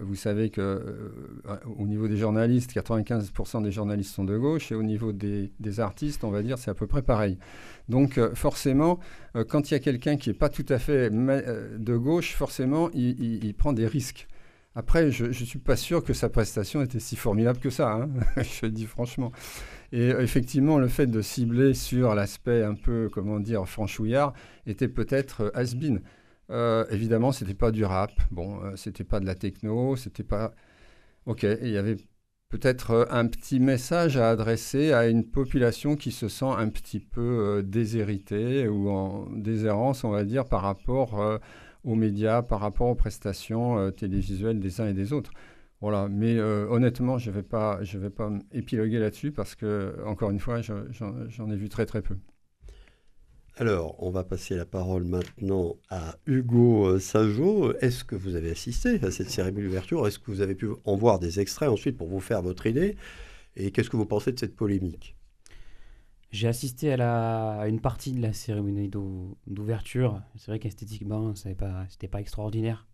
[0.00, 4.74] vous savez que euh, au niveau des journalistes, 95% des journalistes sont de gauche, et
[4.74, 7.38] au niveau des, artistes, on va dire, c'est à peu près pareil.
[7.88, 8.98] Donc euh, forcément,
[9.48, 13.54] quand il y a quelqu'un qui n'est pas tout à fait de gauche, forcément, il,
[13.54, 14.26] prend des risques.
[14.74, 18.10] Après, je ne suis pas sûr que sa prestation était si formidable que ça, hein
[18.36, 19.32] je le dis franchement.
[19.92, 24.32] Et effectivement, le fait de cibler sur l'aspect un peu, comment dire, franchouillard,
[24.66, 26.00] était peut-être has-been.
[26.50, 28.12] Euh, évidemment, c'était pas du rap.
[28.30, 29.96] Bon, euh, c'était pas de la techno.
[29.96, 30.54] C'était pas.
[31.42, 31.96] Il y avait
[32.48, 37.00] peut-être euh, un petit message à adresser à une population qui se sent un petit
[37.00, 41.40] peu déshéritée ou en déshérence, on va dire, par rapport
[41.84, 45.32] aux médias, par rapport aux prestations télévisuelles des uns et des autres.
[45.80, 50.30] Voilà, mais honnêtement, je ne vais pas, je vais pas épiloguer là-dessus parce que, encore
[50.30, 52.16] une fois, j'en ai vu très très peu.
[53.58, 57.72] Alors, on va passer la parole maintenant à Hugo euh, Sajot.
[57.78, 60.06] Est-ce que vous avez assisté à cette cérémonie d'ouverture?
[60.06, 62.96] Est-ce que vous avez pu en voir des extraits ensuite pour vous faire votre idée?
[63.56, 65.16] Et qu'est-ce que vous pensez de cette polémique?
[66.30, 68.90] J'ai assisté à, une partie de la cérémonie
[69.46, 70.20] d'ouverture.
[70.36, 72.86] C'est vrai qu'esthétiquement, ce n'était pas, pas extraordinaire.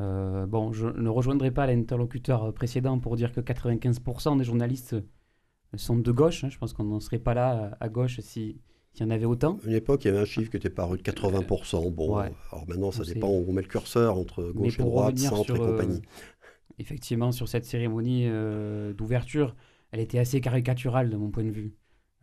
[0.00, 4.96] Euh, bon, je ne rejoindrai pas l'interlocuteur précédent pour dire que 95% des journalistes
[5.76, 6.44] sont de gauche.
[6.44, 6.48] Hein.
[6.48, 8.62] Je pense qu'on n'en serait pas là à gauche si
[8.98, 9.58] il y en avait autant.
[9.64, 11.92] À une époque, il y avait un chiffre qui était paru de 80%.
[11.92, 15.54] Bon, alors maintenant, ça dépend où on met le curseur entre gauche et droite, centre
[15.54, 15.98] et compagnie.
[15.98, 19.54] Euh, effectivement, sur cette cérémonie euh, d'ouverture,
[19.92, 21.74] elle était assez caricaturale de mon point de vue.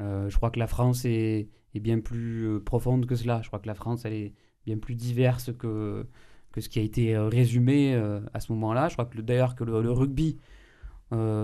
[0.02, 3.42] Euh, je crois que la France est, est, bien plus profonde que cela.
[3.42, 4.34] Je crois que la France, elle est
[4.66, 6.06] bien plus diverse que,
[6.52, 7.96] que ce qui a été résumé
[8.34, 8.90] à ce moment-là.
[8.90, 10.40] Je crois que d'ailleurs que le, rugby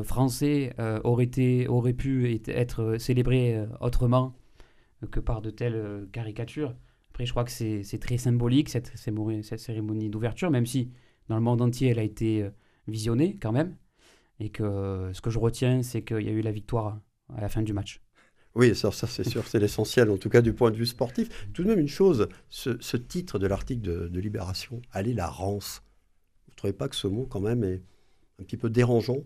[0.04, 0.74] français
[1.04, 4.36] aurait, été, aurait pu être célébré autrement
[5.10, 6.76] que par de telles euh, caricatures.
[7.10, 10.92] Après, je crois que c'est très symbolique, cette, cette cérémonie d'ouverture, même si
[11.28, 12.50] dans le monde entier, elle a été euh,
[12.88, 13.76] visionnée quand même.
[14.40, 17.00] Et que euh, ce que je retiens, c'est qu'il y a eu la victoire
[17.36, 18.02] à la fin du match.
[18.56, 21.48] Oui, ça, c'est sûr, c'est l'essentiel, en tout cas du point de vue sportif.
[21.54, 25.82] Tout de même, une chose, ce, titre de l'article de, de, Libération, Aller la rance,
[26.48, 27.82] vous ne trouvez pas que ce mot, quand même, est
[28.40, 29.24] un petit peu dérangeant?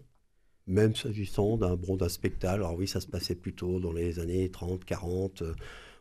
[0.68, 2.55] Même s'agissant d'un bon d'un spectacle.
[2.55, 5.41] Alors oui, ça se passait plutôt dans les années 30, 40.
[5.41, 5.53] Euh,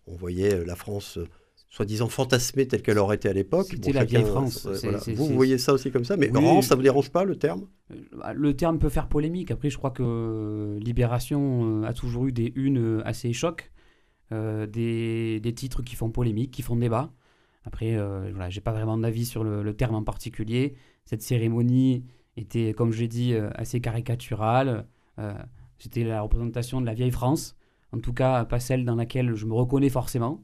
[0.07, 1.29] on voyait euh, la France euh,
[1.69, 3.67] soi-disant fantasmée telle qu'elle aurait été à l'époque.
[3.71, 4.67] C'était la vieille France.
[4.67, 6.63] Vous, voyez ça aussi comme ça, mais oui.
[6.63, 7.67] ça vous dérange pas le terme?
[8.17, 9.51] Bah, Le terme peut faire polémique.
[9.51, 13.73] Après, je crois que Libération a toujours eu des unes assez chocs,
[14.31, 17.13] des, des, titres qui font polémique, qui font débat.
[17.65, 17.97] Après,
[18.31, 20.75] voilà, j'ai pas vraiment d'avis sur le, le, terme en particulier.
[21.07, 22.05] Cette cérémonie
[22.37, 24.87] était, comme j'ai dit, euh, assez caricatural.
[25.19, 25.35] Euh,
[25.79, 27.57] c'était la représentation de la vieille France,
[27.93, 30.43] en tout cas pas celle dans laquelle je me reconnais forcément.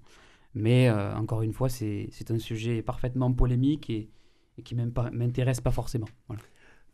[0.54, 4.10] Mais euh, encore une fois, c'est un sujet parfaitement polémique et,
[4.64, 6.08] qui ne m'intéresse pas forcément.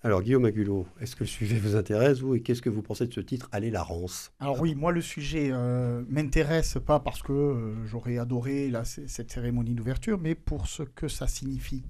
[0.03, 3.09] Alors Guillaume Agulot, est-ce que le sujet vous intéresse, vous, et qu'est-ce que vous pensez
[3.09, 4.31] de ce titre, Aller la Rance?
[4.39, 10.19] Alors oui, moi le sujet euh, m'intéresse pas parce que j'aurais adoré cette cérémonie d'ouverture,
[10.21, 11.83] mais pour ce que ça signifie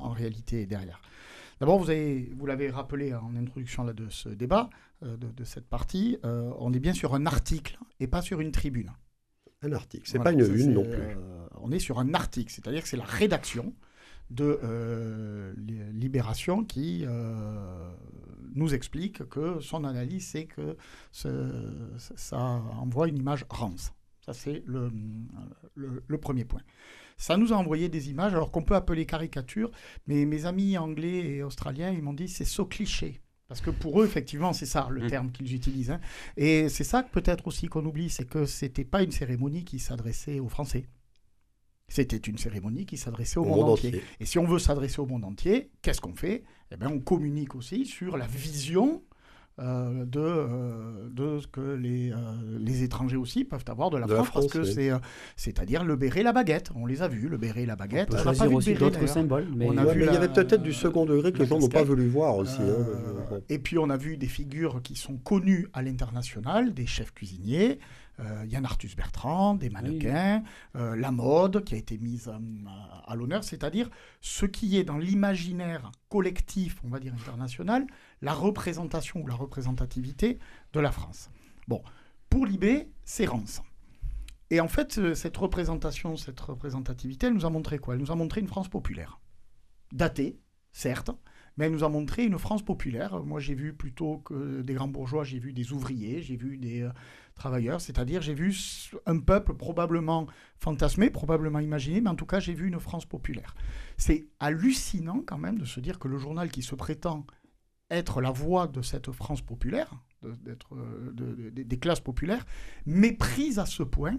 [0.00, 1.02] en réalité derrière.
[1.60, 4.70] D'abord, vous, avez, vous l'avez rappelé en introduction là, de ce débat,
[5.02, 8.52] euh, de, cette partie, euh, on est bien sur un article et pas sur une
[8.52, 8.90] tribune.
[9.62, 10.92] Un article, c'est pas une une non plus.
[10.92, 13.74] Euh, on est sur un article, c'est-à-dire que c'est la rédaction
[14.30, 14.60] de
[15.92, 17.04] Libération qui
[18.54, 20.76] nous explique que son analyse, c'est que
[21.12, 23.92] ça envoie une image rance.
[24.20, 24.90] Ça, c'est le,
[25.74, 26.60] le, premier point.
[27.18, 29.70] Ça nous a envoyé des images, alors qu'on peut appeler caricatures,
[30.06, 33.20] mais mes amis anglais et australiens, ils m'ont dit c'est so cliché.
[33.48, 35.10] Parce que pour eux, effectivement, c'est ça le mm.
[35.10, 35.90] terme qu'ils utilisent.
[35.90, 36.00] Hein.
[36.36, 40.38] Et c'est ça peut-être aussi qu'on oublie, c'est que c'était pas une cérémonie qui s'adressait
[40.38, 40.86] aux Français.
[41.88, 44.02] C'était une cérémonie qui s'adressait au, monde, entier.
[44.20, 46.44] Et si on veut s'adresser au monde entier, qu'est-ce qu'on fait?
[46.70, 49.02] Eh bien, on communique aussi sur la vision
[49.60, 52.16] euh, de, euh, de ce que les, euh,
[52.60, 54.92] les étrangers aussi peuvent avoir de la, France, parce que c'est
[55.34, 56.70] c'est-à-dire le béret et la baguette.
[56.76, 58.14] On les a vus, le béret et la baguette.
[58.14, 59.48] On, choisir aussi d'autres symboles.
[59.56, 62.36] Mais, il y avait peut-être du second degré que les gens n'ont pas voulu voir
[62.36, 62.62] aussi.
[62.62, 67.12] Hein, et puis on a vu des figures qui sont connues à l'international, des chefs
[67.12, 67.80] cuisiniers.
[68.18, 70.42] Yann Arthus Bertrand, des mannequins,
[70.74, 72.30] la mode qui a été mise
[73.06, 73.90] à l'honneur, c'est-à-dire
[74.20, 77.86] ce qui est dans l'imaginaire collectif, on va dire international,
[78.20, 80.38] la représentation ou la représentativité
[80.72, 81.30] de la France.
[81.68, 81.82] Bon,
[82.28, 83.62] pour Libé, c'est Rance.
[84.50, 87.94] Et en fait, euh, cette représentation, cette représentativité, elle nous a montré quoi?
[87.94, 89.20] Elle nous a montré une France populaire.
[89.92, 90.40] Datée,
[90.72, 91.10] certes,
[91.58, 93.22] mais elle nous a montré une France populaire.
[93.24, 96.82] Moi, j'ai vu plutôt que des grands bourgeois, j'ai vu des ouvriers, j'ai vu des
[96.82, 96.90] euh,
[97.34, 98.56] travailleurs, c'est-à-dire j'ai vu
[99.06, 103.56] un peuple probablement fantasmé, probablement imaginé, mais en tout cas, j'ai vu une France populaire.
[103.96, 107.26] C'est hallucinant quand même de se dire que le journal qui se prétend
[107.90, 109.92] être la voix de cette France populaire,
[110.24, 112.46] euh, des classes populaires,
[112.86, 114.18] méprise à ce point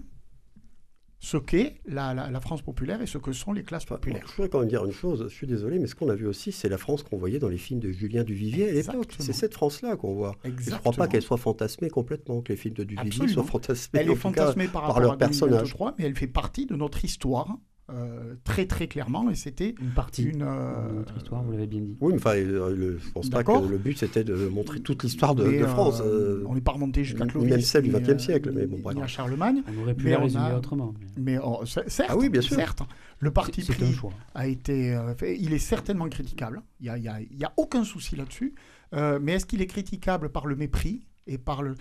[1.20, 4.24] ce qu'est la, France populaire et ce que sont les classes populaires.
[4.26, 6.26] je voudrais quand même dire une chose, je suis désolé, mais ce qu'on a vu
[6.26, 9.14] aussi, c'est la France qu'on voyait dans les films de Julien Duvivier à l'époque.
[9.18, 10.34] C'est cette France-là qu'on voit.
[10.44, 14.00] je ne crois pas qu'elle soit fantasmée complètement, que les films de Duvivier soient fantasmés.
[14.00, 15.76] Elle est fantasmée par, rapport leur à personnage.
[15.98, 17.58] mais elle fait partie de notre histoire
[17.92, 21.80] euh, très très clairement et c'était une partie une, euh, notre histoire vous l'avez bien
[21.80, 21.96] dit.
[22.00, 25.34] Oui mais enfin euh, je pense pas que le but c'était de montrer toute l'histoire
[25.34, 26.02] de, France
[26.46, 28.96] on n'est pas remonté jusqu'à Clovis même celle du XXe siècle mais bon bref.
[29.02, 32.56] à Charlemagne on aurait pu la résumer autrement mais, oh, certes ah oui bien sûr.
[32.56, 32.82] certes
[33.18, 33.98] le parti pris
[34.34, 34.96] a été
[35.38, 38.54] il est certainement critiquable il y a, il y a, aucun souci là-dessus
[38.92, 41.74] mais est-ce qu'il est critiquable par le mépris et par le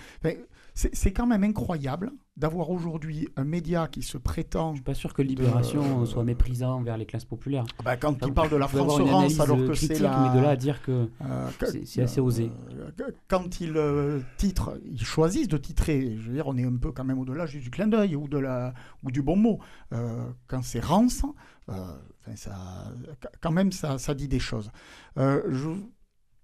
[0.94, 4.72] c'est quand même incroyable d'avoir aujourd'hui un média qui se prétend.
[4.72, 7.66] Je suis pas sûr que Libération soit méprisant envers les classes populaires.
[7.80, 8.98] Ah bah, quand il parle de la France
[9.40, 10.32] alors que c'est la...
[10.32, 11.50] mais de là à dire que euh,
[11.86, 12.50] c'est assez osé.
[12.72, 16.16] Euh, quand il euh, titre, ils choisissent de titrer.
[16.18, 18.38] Je veux dire, on est un peu quand même au-delà du clin d'œil ou de
[18.38, 18.74] la
[19.04, 19.60] ou du bon mot.
[20.48, 21.24] quand c'est rance,
[22.36, 22.94] ça,
[23.42, 24.72] quand même ça, ça dit des choses.
[25.18, 25.70] je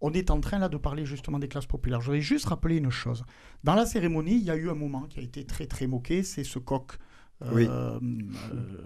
[0.05, 1.99] on est en train là de parler justement des classes populaires.
[1.99, 3.25] Je voudrais juste rappeler une chose.
[3.63, 6.21] Dans la cérémonie, il y a eu un moment qui a été très très moqué,
[6.21, 6.99] c'est ce coq.
[7.41, 7.65] Euh, oui.
[7.67, 7.99] Euh,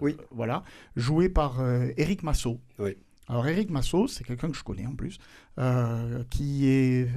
[0.00, 0.16] oui.
[0.30, 0.64] Voilà,
[0.96, 2.58] joué par euh, Éric Massot.
[2.78, 2.96] Oui.
[3.28, 5.18] Alors Éric Massot, c'est quelqu'un que je connais en plus,
[6.30, 7.08] qui est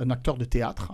[0.00, 0.92] un acteur de théâtre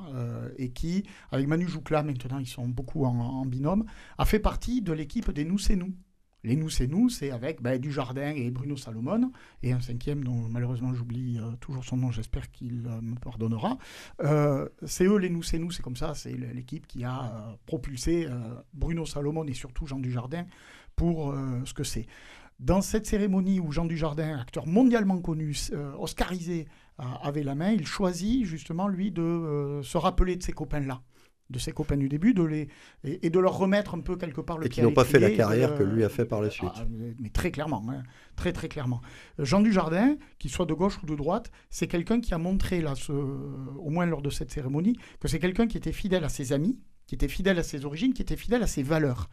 [0.59, 3.86] et qui, avec Manu Joucla maintenant, ils sont beaucoup en, en binôme,
[4.18, 5.94] a fait partie de l'équipe des Nous c'est nous.
[6.43, 9.30] Les Nous, c'est nous, c'est avec ben, Dujardin et Bruno Salomon,
[9.62, 13.76] et un cinquième dont malheureusement j'oublie euh, toujours son nom, j'espère qu'il euh, me pardonnera.
[14.22, 18.26] Euh, c'est eux, les Nous, c'est nous, c'est comme ça, c'est l'équipe qui a propulsé
[18.72, 20.47] Bruno Salomon et surtout Jean Dujardin
[20.97, 21.34] pour
[21.64, 22.07] ce que c'est.
[22.59, 25.57] Dans cette cérémonie où Jean Dujardin, acteur mondialement connu,
[25.99, 26.66] oscarisé,
[26.99, 31.01] avait la main, il choisit justement, lui, de se rappeler de ces copains-là
[31.51, 32.68] de ses copains du début, de les,
[33.05, 35.30] et, de leur remettre un peu quelque part le Et qui n'ont pas fait la
[35.30, 36.70] carrière que lui a fait par la suite.
[36.76, 38.03] Ah, mais, très clairement, hein,
[38.36, 39.01] très très clairement.
[39.38, 42.94] Jean Dujardin, qu'il soit de gauche ou de droite, c'est quelqu'un qui a montré, là,
[42.94, 46.53] ce, au moins lors de cette cérémonie, que c'est quelqu'un qui était fidèle à ses
[46.53, 49.28] amis, qui était fidèle à ses origines, qui était fidèle à ses valeurs.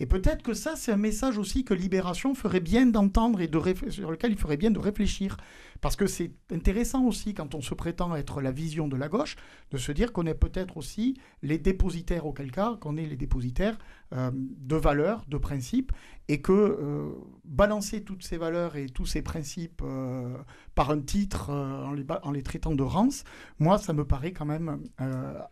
[0.00, 3.58] Et peut-être que ça, c'est un message aussi que Libération ferait bien d'entendre et de
[3.90, 5.36] sur lequel il ferait bien de réfléchir.
[5.80, 9.36] Parce que c'est intéressant aussi, quand on se prétend être la vision de la gauche,
[9.70, 13.78] de se dire qu'on est peut-être aussi les dépositaires, auquel cas, qu'on est les dépositaires
[14.12, 15.92] euh, de valeurs, de principes,
[16.28, 17.10] et que euh,
[17.44, 20.36] balancer toutes ces valeurs et tous ces principes euh,
[20.74, 23.24] par un titre en les, en, les, traitant de rance,
[23.58, 24.82] moi, ça me paraît quand même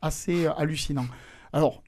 [0.00, 1.06] assez hallucinant.
[1.52, 1.82] Alors,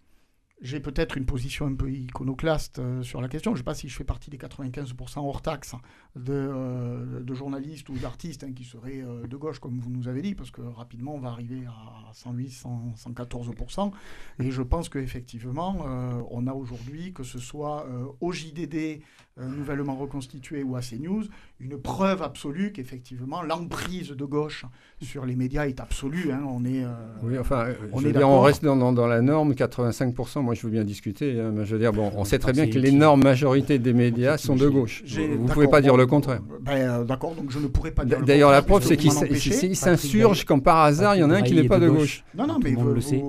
[0.63, 3.53] j'ai peut-être une position un peu iconoclaste euh, sur la question.
[3.53, 5.75] Je ne sais pas si je fais partie des 95% hors taxe
[6.15, 10.09] de, euh, de journalistes ou d'artistes hein, qui seraient euh, de gauche, comme vous nous
[10.09, 12.65] avez dit, parce que rapidement, on va arriver à 108,
[12.97, 13.93] 114%.
[14.39, 15.87] Et je pense qu'effectivement,
[16.31, 17.87] on a aujourd'hui, que ce soit
[18.21, 19.03] au JDD,
[19.39, 21.24] euh, nouvellement reconstitué ou à CNews,
[21.61, 24.64] une preuve absolue qu'effectivement l'emprise de gauche
[25.03, 26.32] sur les médias est absolue.
[26.32, 26.41] Hein.
[26.49, 26.89] On est, euh,
[27.22, 30.41] oui, enfin, on, est on reste dans, dans, la norme 85%.
[30.41, 31.39] Moi, je veux bien discuter.
[31.39, 34.57] Hein, je veux dire, bon, on sait très bien que l'énorme majorité des médias sont
[34.57, 35.05] de gauche.
[35.07, 36.41] Vous ne pouvez pas dire le contraire.
[36.62, 38.22] Ben, D'accord, donc je ne pourrais pas dire.
[38.22, 41.55] D'ailleurs, la preuve, c'est qu'ils s'insurgent quand par hasard, il y en a un qui
[41.55, 42.24] n'est pas de gauche.
[42.34, 43.22] Non, non, mais vous, le sait.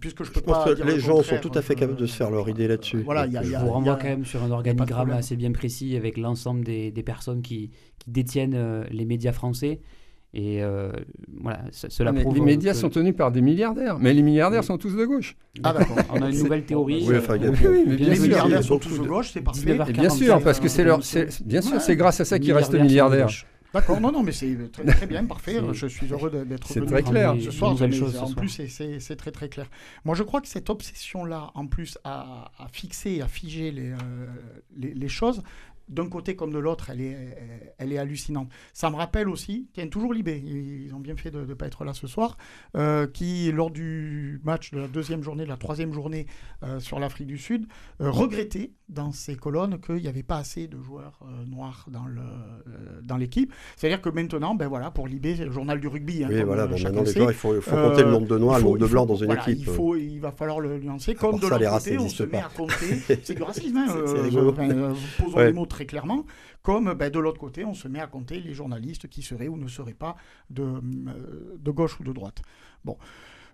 [0.00, 0.64] Puisque je peux pas.
[0.74, 3.02] que les gens sont tout à fait capables de se faire leur idée là-dessus.
[3.02, 6.92] Voilà, je vous renvoie quand même sur un organigramme assez bien précis avec l'ensemble des,
[7.04, 7.70] personnes qui,
[8.06, 9.80] détiennent euh, les médias français.
[10.32, 10.92] Et euh,
[11.40, 14.94] voilà, cela prouve Les médias sont tenus par des milliardaires, mais les milliardaires sont tous
[14.94, 15.36] de gauche.
[15.62, 15.96] Ah d'accord.
[16.12, 17.06] On a une nouvelle théorie.
[17.08, 17.16] Oui,
[17.86, 19.78] mais bien les milliardaires sont tous de gauche, c'est parfait.
[19.92, 21.00] bien sûr, parce que c'est leur,
[21.44, 23.30] bien sûr, c'est grâce à ça qu'ils restent milliardaires.
[23.76, 25.60] D'accord, non, non, mais c'est très, bien, parfait.
[25.72, 27.34] Je suis heureux d'être C'est très clair.
[27.42, 28.60] Ce soir, en plus,
[28.98, 29.66] c'est très très clair.
[30.04, 33.96] Moi, je crois que cette obsession-là, en plus, à, à, fixer, à figer les, euh,
[34.76, 35.42] les, les choses,
[35.88, 38.48] d'un côté comme de l'autre, elle est, elle est hallucinante.
[38.72, 41.84] Ça me rappelle aussi, tiens, toujours Libé, ils ont bien fait de ne pas être
[41.84, 42.36] là ce soir,
[42.76, 46.26] euh, qui, lors du match de la deuxième journée, de la troisième journée
[46.62, 47.66] euh, sur l'Afrique du Sud,
[48.00, 53.50] euh, regrettait dans ses colonnes qu'il n'y avait pas assez de joueurs noirs dans l'équipe.
[53.50, 56.24] Dans C'est-à-dire que maintenant, ben voilà, pour Libé, c'est le journal du rugby.
[56.24, 58.78] Hein, oui, voilà, maintenant, les joueurs, il faut, compter le nombre de noirs, le nombre
[58.78, 59.58] de blancs dans une équipe.
[59.58, 61.14] Il, faut, il va falloir le nuancer.
[61.14, 63.18] Comme de l'autre côté, on se met à compter.
[63.22, 63.86] c'est du racisme, hein,
[65.18, 66.24] posons les mots très clairement,
[66.62, 69.58] comme ben, de l'autre côté, on se met à compter les journalistes qui seraient ou
[69.58, 70.16] ne seraient pas
[70.48, 72.40] de, euh, de gauche ou de droite.
[72.84, 72.96] Bon.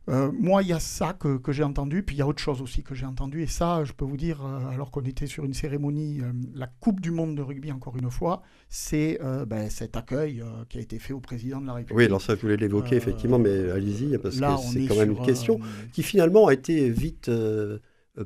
[0.08, 2.42] Euh, moi, il y a ça que, que j'ai entendu, puis il y a autre
[2.42, 5.28] chose aussi que j'ai entendu, et ça, je peux vous dire, euh, alors qu'on était
[5.28, 6.20] sur une cérémonie,
[6.54, 10.80] la Coupe du Monde de rugby, encore une fois, c'est ben, cet accueil qui a
[10.80, 11.98] été fait au président de la République.
[11.98, 15.26] Oui, alors ça, je voulais l'évoquer, effectivement, mais allez-y, parce que c'est quand même une
[15.26, 15.60] question
[15.92, 17.30] qui finalement a été vite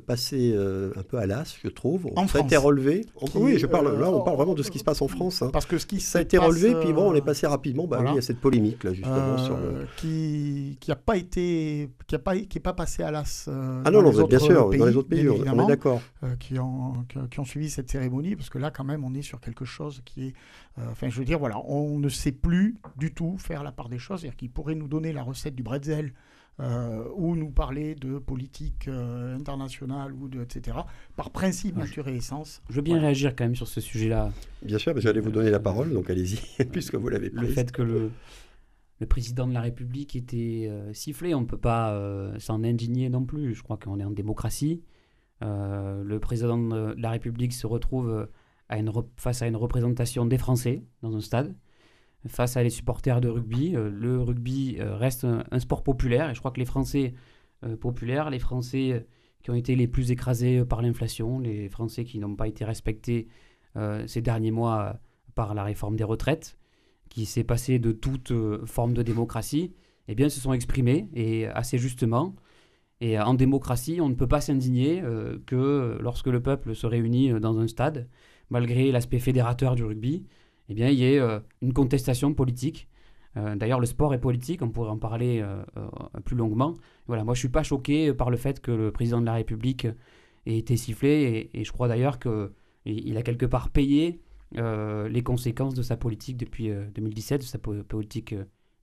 [0.05, 2.09] passé euh, un peu à l'as, je trouve.
[2.17, 3.05] En ça a été relevé.
[3.35, 5.41] oui, je parle, là, on parle vraiment de ce qui se passe en France.
[5.41, 5.49] Hein.
[5.53, 7.87] Parce que ce qui ça a été relevé, puis bon, on est passé rapidement.
[7.87, 9.63] Bah, il y a cette polémique là, justement, sur le...
[9.63, 13.47] Euh, qui qui a pas été, qui a pas, passé à l'as.
[13.47, 16.01] ah non, non, bien sûr, dans les autres pays, on est d'accord.
[16.39, 19.39] qui ont qui ont suivi cette cérémonie, parce que là, quand même, on est sur
[19.39, 20.33] quelque chose qui est,
[20.77, 23.99] enfin, je veux dire, voilà, on ne sait plus du tout faire la part des
[23.99, 26.11] choses, c'est-à-dire qu'il pourrait nous donner la recette du bretzel euh,
[26.59, 30.77] ou nous parler de politique euh, internationale, ou de, etc.,
[31.15, 32.61] par principe, nature et essence.
[32.69, 34.31] Je veux bien réagir quand même sur ce sujet-là.
[34.63, 36.39] Bien sûr, j'allais vous donner la parole, donc allez-y,
[36.71, 38.11] puisque vous l'avez Le fait que le,
[38.99, 41.99] le président de la République était euh, sifflé, on ne peut pas
[42.39, 43.53] s'en indigner non plus.
[43.53, 44.81] Je crois qu'on est en démocratie.
[45.41, 48.27] le président de la République se retrouve
[48.69, 51.55] à une face à une représentation des Français dans un stade
[52.27, 53.75] face à les supporters de rugby.
[53.75, 57.13] Euh, le rugby euh, reste un, sport populaire et je crois que les Français
[57.65, 59.05] euh, populaires, les Français
[59.41, 63.27] qui ont été les plus écrasés par l'inflation, les Français qui n'ont pas été respectés
[64.07, 64.99] ces derniers mois
[65.35, 66.57] par la réforme des retraites,
[67.09, 68.33] qui s'est passé de toute
[68.65, 69.71] forme de démocratie,
[70.07, 72.35] eh se sont exprimés, et assez justement.
[73.01, 75.03] Et en démocratie, on ne peut pas s'indigner
[75.45, 78.09] que lorsque le peuple se réunit dans un stade,
[78.49, 80.25] malgré l'aspect fédérateur du rugby,
[80.69, 82.87] eh bien, il y ait euh, une contestation politique.
[83.35, 85.63] Euh, d'ailleurs, le sport est politique, on pourrait en parler euh,
[86.25, 86.73] plus longuement.
[87.07, 89.33] Voilà, moi, je ne suis pas choqué par le fait que le président de la
[89.33, 89.87] République
[90.45, 94.21] ait été sifflé, et, je crois d'ailleurs qu'il a quelque part payé
[94.53, 98.33] les conséquences de sa politique depuis 2017, de sa politique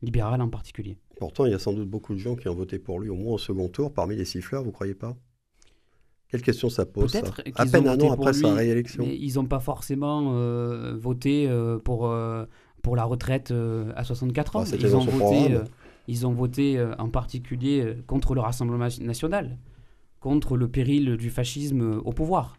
[0.03, 0.99] libérale en particulier.
[1.17, 3.17] Pourtant, il y a sans doute beaucoup de gens qui ont voté pour lui, au
[3.17, 5.17] moins au second tour, parmi les siffleurs, vous croyez pas?
[6.35, 7.23] Quelle question ça pose ça
[7.55, 9.05] À peine un an après sa réélection.
[9.05, 12.45] ils n'ont pas forcément euh, voté euh, pour, euh,
[12.83, 13.55] pour la retraite
[13.95, 14.65] à 64 ans.
[14.67, 15.59] Ah, ils, ont voté,
[16.09, 19.59] ils, ont voté, en particulier contre le Rassemblement national,
[20.19, 22.59] contre le péril du fascisme au pouvoir.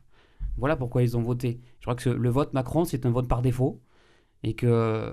[0.58, 1.60] Voilà pourquoi ils ont voté.
[1.82, 3.82] Je crois que le vote Macron, c'est un vote par défaut
[4.44, 4.68] et qu'on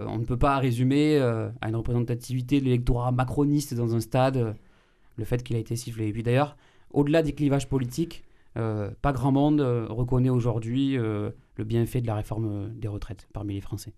[0.06, 4.54] on ne peut pas résumer à une représentativité de l'électorat macroniste dans un stade
[5.16, 6.06] le fait qu'il a été sifflé.
[6.06, 6.56] Et puis d'ailleurs,
[6.92, 8.22] au-delà des clivages politiques,
[8.54, 13.54] pas grand monde euh, reconnaît aujourd'hui euh, le bienfait de la réforme des retraites parmi
[13.54, 13.94] les Français.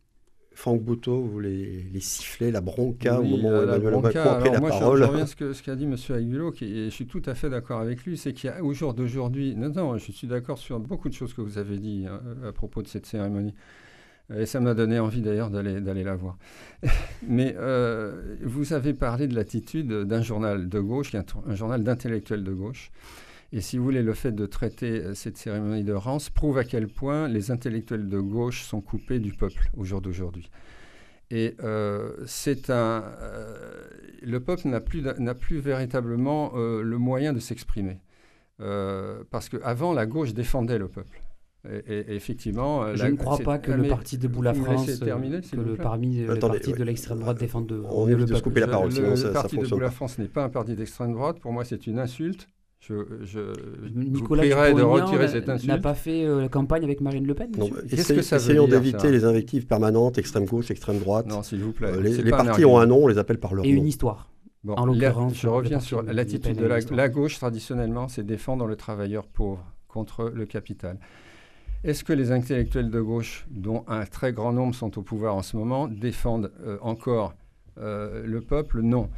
[0.53, 4.51] Franck Bouteau, vous les, les sifflez, la bronca au moment où Emmanuel Macron a pris
[4.51, 4.99] la moi, parole.
[5.01, 5.97] Je, reviens à ce qu'a dit M.
[6.11, 9.57] Aguilot, qui, et je suis tout à fait d'accord avec lui, c'est qu'au jour d'aujourd'hui,
[9.57, 12.53] non, non, je suis d'accord sur beaucoup de choses que vous avez dit hein, à
[12.53, 13.55] propos de cette cérémonie.
[14.33, 16.39] Et ça m'a donné envie d'ailleurs d'aller, d'aller la voir.
[17.29, 17.57] Mais
[18.43, 22.93] vous avez parlé de l'attitude d'un journal de gauche, un journal d'intellectuels de gauche,
[23.55, 26.65] et si vous voulez, le fait de traiter euh, cette cérémonie de Rance prouve à
[26.65, 30.51] quel point les intellectuels de gauche sont coupés du peuple au jour d'aujourd'hui.
[31.31, 33.87] Et euh, c'est un, euh,
[34.23, 38.01] le peuple n'a plus, n'a plus véritablement le moyen de s'exprimer.
[38.59, 41.23] parce qu'avant, la gauche défendait le peuple.
[41.87, 45.77] Et, effectivement, je ne crois pas que le parti de la France, terminer, que le,
[45.77, 48.89] parmi le parti de l'extrême droite défende de, on est de se couper la parole.
[48.89, 51.39] Le, sinon ça, le parti de la France n'est pas un parti d'extrême droite.
[51.39, 52.49] Pour moi, c'est une insulte.
[52.87, 53.41] Je, je
[53.95, 55.73] Nicolas vous de retirer cette insulte.
[55.73, 59.67] n'a pas fait euh, campagne avec Marine Le Pen que ça Essayons d'éviter les invectives
[59.67, 61.27] permanentes, extrême gauche, extrême droite.
[61.27, 61.89] Non, s'il vous plaît.
[61.89, 63.79] Euh, les, les partis ont un nom, on les appelle par leur Et nom.
[63.79, 64.29] une histoire.
[64.65, 68.77] Bon, en l'occurrence, je reviens sur l'attitude de la, la, gauche traditionnellement, c'est défendre le
[68.77, 70.99] travailleur pauvre contre le capital.
[71.85, 75.43] Est-ce que les intellectuels de gauche, dont un très grand nombre sont au pouvoir en
[75.43, 77.35] ce moment, défendent euh, encore
[77.79, 78.81] euh, le peuple?
[78.81, 79.09] Non.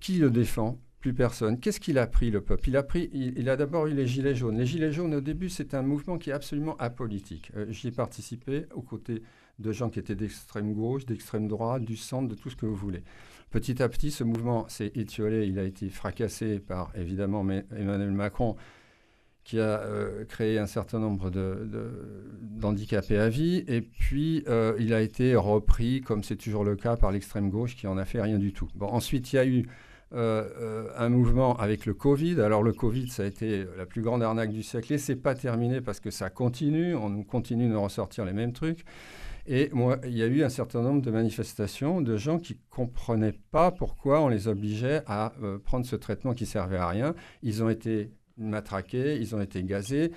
[0.00, 0.78] Qui le défend?
[1.00, 1.60] Plus personne.
[1.60, 2.68] Qu'est-ce qu'il a pris, le peuple?
[2.68, 4.56] Il a, pris, il, a d'abord eu les Gilets jaunes.
[4.56, 7.52] Les Gilets jaunes, au début, c'est un mouvement qui est absolument apolitique.
[7.56, 9.22] Euh, j'y ai participé aux côtés
[9.58, 12.74] de gens qui étaient d'extrême gauche, d'extrême droite, du centre, de tout ce que vous
[12.74, 13.02] voulez.
[13.50, 18.56] Petit à petit, ce mouvement s'est étiolé, il a été fracassé par, évidemment, Emmanuel Macron,
[19.44, 24.92] qui a euh, créé un certain nombre d'handicapés de, à vie, et puis euh, il
[24.92, 28.20] a été repris, comme c'est toujours le cas, par l'extrême gauche, qui en a fait
[28.20, 28.68] rien du tout.
[28.74, 29.68] Bon, ensuite, il y a eu
[30.14, 32.40] euh, un mouvement avec le Covid.
[32.40, 35.34] Alors le Covid, ça a été la plus grande arnaque du siècle, et c'est pas
[35.34, 38.84] terminé parce que ça continue, on continue de ressortir les mêmes trucs.
[39.48, 43.38] Et moi, il y a eu un certain nombre de manifestations de gens qui comprenaient
[43.52, 45.32] pas pourquoi on les obligeait à
[45.64, 47.14] prendre ce traitement qui servait à rien.
[47.42, 50.10] Ils ont été matraqués, ils ont été gazés.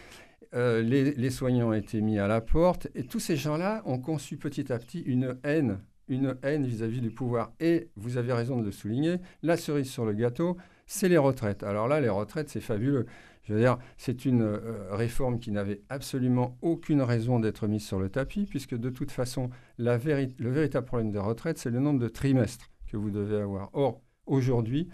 [0.55, 2.87] Euh, les, soignants ont été mis à la porte.
[2.95, 5.79] Et tous ces gens-là ont conçu petit à petit une haine,
[6.09, 7.53] une haine vis-à-vis du pouvoir.
[7.59, 11.63] Et vous avez raison de le souligner, la cerise sur le gâteau, c'est les retraites.
[11.63, 13.05] Alors là, les retraites, c'est fabuleux.
[13.43, 17.99] Je veux dire, c'est une euh, réforme qui n'avait absolument aucune raison d'être mise sur
[17.99, 22.09] le tapis, puisque de toute façon, le véritable problème des retraites, c'est le nombre de
[22.09, 23.69] trimestres que vous devez avoir.
[23.73, 24.89] Or, aujourd'hui,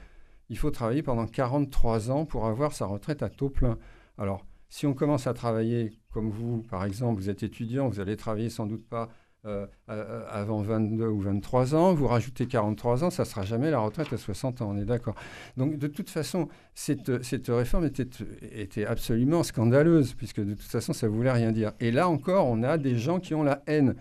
[0.49, 3.77] il faut travailler pendant 43 ans pour avoir sa retraite à taux plein.
[4.17, 8.15] Alors, si on commence à travailler comme vous, par exemple, vous êtes étudiant, vous allez
[8.15, 9.09] travailler sans doute pas
[9.45, 13.79] euh, avant 22 ou 23 ans, vous rajoutez 43 ans, ça ne sera jamais la
[13.79, 15.15] retraite à 60 ans, on est d'accord.
[15.55, 17.09] Donc de toute façon, cette,
[17.47, 18.07] réforme était,
[18.51, 21.73] était, absolument scandaleuse, puisque de toute façon, ça ne voulait rien dire.
[21.79, 23.95] Et là encore, on a des gens qui ont la haine.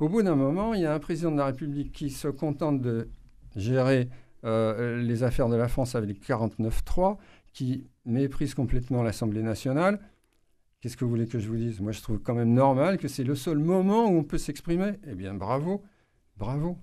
[0.00, 2.80] Au bout d'un moment, il y a un président de la République qui se contente
[2.80, 3.08] de
[3.56, 4.08] gérer
[4.44, 7.16] euh, les affaires de la France avec 49-3,
[7.52, 9.98] qui méprise complètement l'Assemblée nationale.
[10.80, 11.80] Qu'est-ce que vous voulez que je vous dise?
[11.80, 14.92] Moi, je trouve quand même normal que c'est le seul moment où on peut s'exprimer.
[15.06, 15.82] Eh bien, bravo,
[16.38, 16.78] bravo.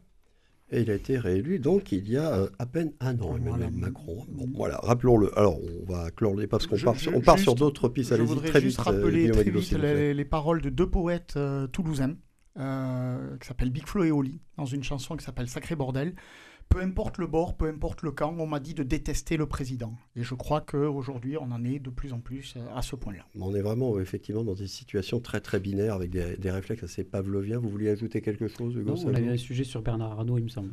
[0.70, 3.72] Et il a été réélu donc il y a euh, à peine un an, Emmanuel
[3.72, 4.26] Macron.
[4.30, 5.36] Bon, voilà, rappelons-le.
[5.40, 8.16] Alors, on va clore les parce qu'on part, on part sur d'autres pistes.
[8.16, 11.40] Je voudrais très juste vite, euh, rappeler très vite les, les, paroles de deux poètes
[11.72, 12.18] toulousains
[12.56, 16.14] qui s'appellent Big Flo et Oli dans une chanson qui s'appelle Sacré Bordel
[16.70, 19.94] peu importe le bord, peu importe le camp, on m'a dit de détester le président.
[20.16, 23.24] Et je crois qu'aujourd'hui, on en est de plus en plus à ce point-là.
[23.40, 27.60] On est vraiment effectivement dans des situations très très binaires avec des, réflexes assez pavloviens.
[27.60, 30.46] Vous vouliez ajouter quelque chose, Hugo Non, on avait un sujet sur Bernard Arnault, il
[30.46, 30.72] me semble.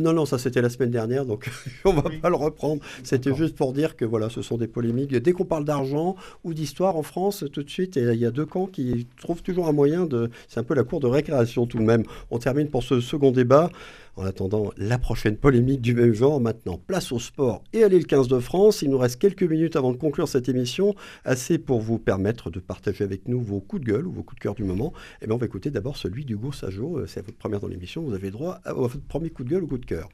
[0.00, 1.50] Non, non, ça c'était la semaine dernière, donc
[1.84, 2.82] on va pas le reprendre.
[3.02, 5.14] C'était juste pour dire que voilà, ce sont des polémiques.
[5.14, 8.46] Dès qu'on parle d'argent ou d'histoire en France, tout de suite, il y a deux
[8.46, 10.30] camps qui trouvent toujours un moyen de...
[10.48, 12.04] C'est un peu la cour de récréation tout de même.
[12.30, 13.70] On termine pour ce second débat.
[14.16, 18.06] En attendant la prochaine polémique du même genre, maintenant, place au sport et allez le
[18.06, 18.80] 15 de France.
[18.80, 20.94] Il nous reste quelques minutes avant de conclure cette émission,
[21.26, 24.36] assez pour vous permettre de partager avec nous vos coups de gueule ou vos coups
[24.36, 24.94] de cœur du moment.
[25.20, 26.96] Eh bien, on va écouter d'abord celui d'Hugo Sajo.
[26.96, 28.02] Euh, c'est votre première dans l'émission.
[28.02, 30.08] Vous avez droit à votre premier coup de gueule ou coup de cœur.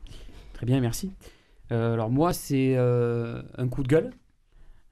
[0.53, 1.13] Très bien, merci.
[1.71, 4.11] Euh, alors moi, c'est euh, un coup de gueule.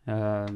[0.06, 0.46] voilà,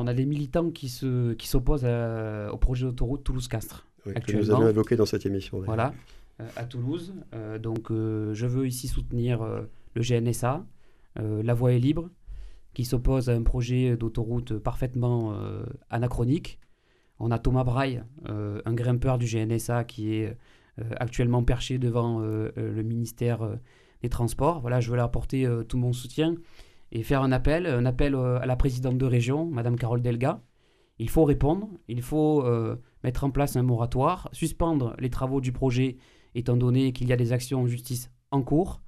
[0.00, 3.86] on a des militants qui se qui s'opposent au projet d'autoroute Toulouse-Castres.
[4.04, 5.60] que nous avons évoqué dans cette émission.
[5.64, 5.94] Voilà.
[6.40, 7.14] Euh, à Toulouse.
[7.34, 9.44] Euh, donc euh, je veux ici soutenir
[9.94, 10.64] le GNSA,
[11.16, 12.10] La Voie est libre,
[12.74, 15.36] qui s'oppose à un projet d'autoroute parfaitement
[15.90, 16.60] anachronique.
[17.18, 20.36] On a Thomas Braille, un grimpeur du GNSA qui est
[21.00, 23.40] actuellement perché devant le ministère
[24.02, 24.60] des Transports.
[24.60, 26.36] Voilà, je veux leur apporter tout mon soutien
[26.92, 30.40] et faire un appel, un appel à la présidente de région, Madame Carole Delga.
[31.00, 32.44] Il faut répondre, il faut
[33.02, 35.96] mettre en place un moratoire, suspendre les travaux du projet
[36.34, 38.80] étant donné qu'il y a des actions en justice en cours.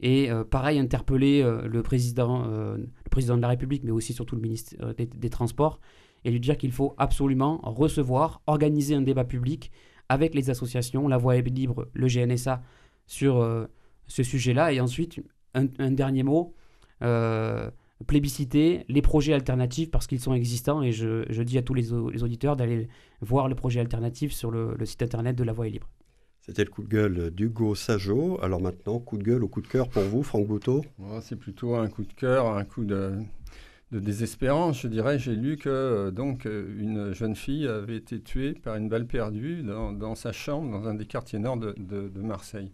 [0.00, 4.12] Et euh, pareil, interpeller euh, le, président, euh, le président de la République, mais aussi
[4.12, 5.80] surtout le ministre des, Transports,
[6.24, 9.70] et lui dire qu'il faut absolument recevoir, organiser un débat public
[10.08, 12.62] avec les associations, la Voix est libre, le GNSA,
[13.06, 13.68] sur
[14.06, 14.72] ce sujet-là.
[14.72, 15.20] Et ensuite,
[15.54, 16.54] un, dernier mot,
[18.06, 20.82] plébisciter les projets alternatifs parce qu'ils sont existants.
[20.82, 22.88] Et je, dis à tous les, auditeurs d'aller
[23.20, 25.88] voir le projet alternatif sur le, le site internet de la Voix est libre.
[26.48, 28.38] C'était le coup de gueule d'Hugo Sajo.
[28.42, 30.82] Alors maintenant, coup de gueule ou coup de cœur pour vous, Franck Bouteau
[31.20, 33.18] C'est plutôt un coup de cœur, un coup de,
[33.92, 38.20] de désespérance, je dirais, j'ai lu que euh, donc euh, une jeune fille avait été
[38.20, 42.70] tuée par une balle perdue dans, sa chambre dans un des quartiers nord de, Marseille.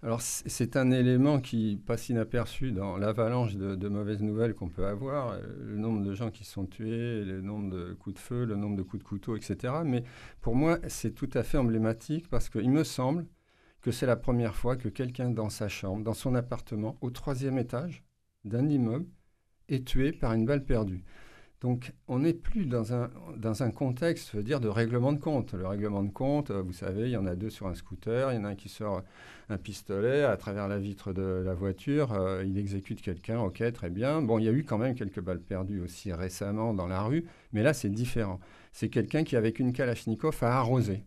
[0.00, 5.30] Alors c'est un élément qui passe inaperçu dans l'avalanche de, mauvaises nouvelles qu'on peut avoir,
[5.30, 8.54] euh, le nombre de gens qui sont tués, le nombre de coups de feu, le
[8.54, 9.74] nombre de coups de couteau, etc.
[9.84, 10.04] Mais
[10.40, 13.26] pour moi, c'est tout à fait emblématique parce qu'il me semble
[13.80, 17.58] que c'est la première fois que quelqu'un dans sa chambre, dans son appartement, au troisième
[17.58, 18.04] étage
[18.44, 19.06] d'un immeuble,
[19.68, 21.02] est tué par une balle perdue.
[21.60, 25.54] Donc on n'est plus dans un, dans un contexte, veux dire, de règlement de compte.
[25.54, 28.36] Le règlement de compte, vous savez, il y en a deux sur un scooter, il
[28.36, 29.02] y en a un qui sort
[29.48, 33.90] un pistolet à travers la vitre de la voiture, euh, il exécute quelqu'un, ok, très
[33.90, 34.22] bien.
[34.22, 37.24] Bon, il y a eu quand même quelques balles perdues aussi récemment dans la rue,
[37.52, 38.38] mais là c'est différent.
[38.72, 41.04] C'est quelqu'un qui, avec une Kalachnikov, a arrosé.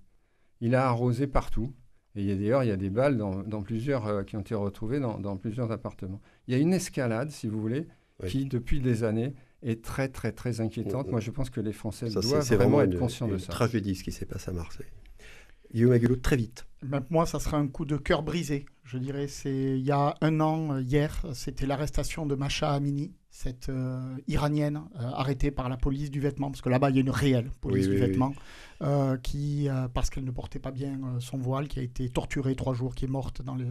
[0.60, 1.74] Il a arrosé partout.
[2.16, 5.18] Et d'ailleurs, il y a des balles dans, plusieurs, euh, qui ont été retrouvées dans,
[5.18, 6.20] dans plusieurs appartements.
[6.48, 7.88] Il y a une escalade, si vous voulez,
[8.28, 9.34] qui, depuis des années,
[9.64, 11.08] est très, très, très inquiétante.
[11.10, 13.46] Moi, je pense que les Français doivent vraiment, être conscients de ça.
[13.46, 14.88] C'est tragédie ce qui s'est passé à Marseille.
[15.74, 16.66] Guillaume très vite.
[17.10, 18.66] moi, ça sera un coup de cœur brisé.
[18.84, 23.14] Je dirais, c'est il y a un an, euh, hier, c'était l'arrestation de Macha Amini,
[23.32, 27.00] cette euh, Iranienne euh, arrêtée par la police du vêtement, parce que là-bas, il y
[27.00, 28.34] a une réelle police du vêtement,
[29.24, 32.96] qui, parce qu'elle ne portait pas bien son voile, qui a été torturée trois jours,
[32.96, 33.68] qui est morte dans les,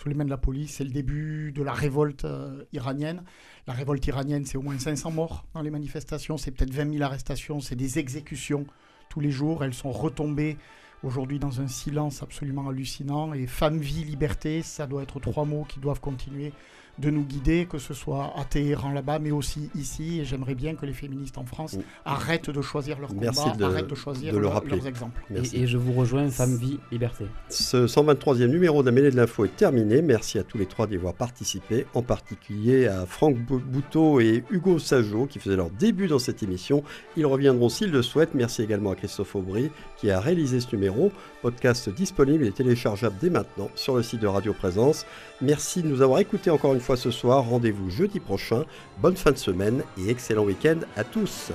[0.00, 0.74] sous les mains de la police.
[0.74, 2.26] C'est le début de la révolte
[2.72, 3.22] iranienne.
[3.66, 7.02] La révolte iranienne, c'est au moins 500 morts dans les manifestations, c'est peut-être 20 000
[7.02, 8.66] arrestations, c'est des exécutions
[9.08, 9.64] tous les jours.
[9.64, 10.58] Elles sont retombées
[11.02, 13.32] aujourd'hui dans un silence absolument hallucinant.
[13.32, 16.52] Et femme, vie, liberté, ça doit être trois mots qui doivent continuer
[16.98, 20.20] de nous guider, que ce soit à Téhéran là-bas, mais aussi ici.
[20.20, 23.30] Et j'aimerais bien que les féministes en France arrêtent de choisir leur combat,
[23.62, 25.22] arrêtent de choisir de leurs exemples.
[25.54, 27.26] Et, je vous rejoins, femme, vie, liberté.
[27.48, 30.02] Ce 123e numéro de la Mêlée de l'Info est terminé.
[30.02, 34.78] Merci à tous les trois d'y avoir participé, en particulier à Franck Bouteau et Hugo
[34.78, 36.82] Sajot qui faisaient leur début dans cette émission.
[37.16, 38.34] Ils reviendront s'ils le souhaitent.
[38.34, 41.12] Merci également à Christophe Aubry qui a réalisé ce numéro.
[41.42, 45.06] Podcast disponible et téléchargeable dès maintenant sur le site de Radio Présence.
[45.40, 47.44] Merci de nous avoir écoutés encore une fois ce soir.
[47.44, 48.64] Rendez-vous jeudi prochain.
[48.98, 51.52] Bonne fin de semaine et excellent week-end à tous.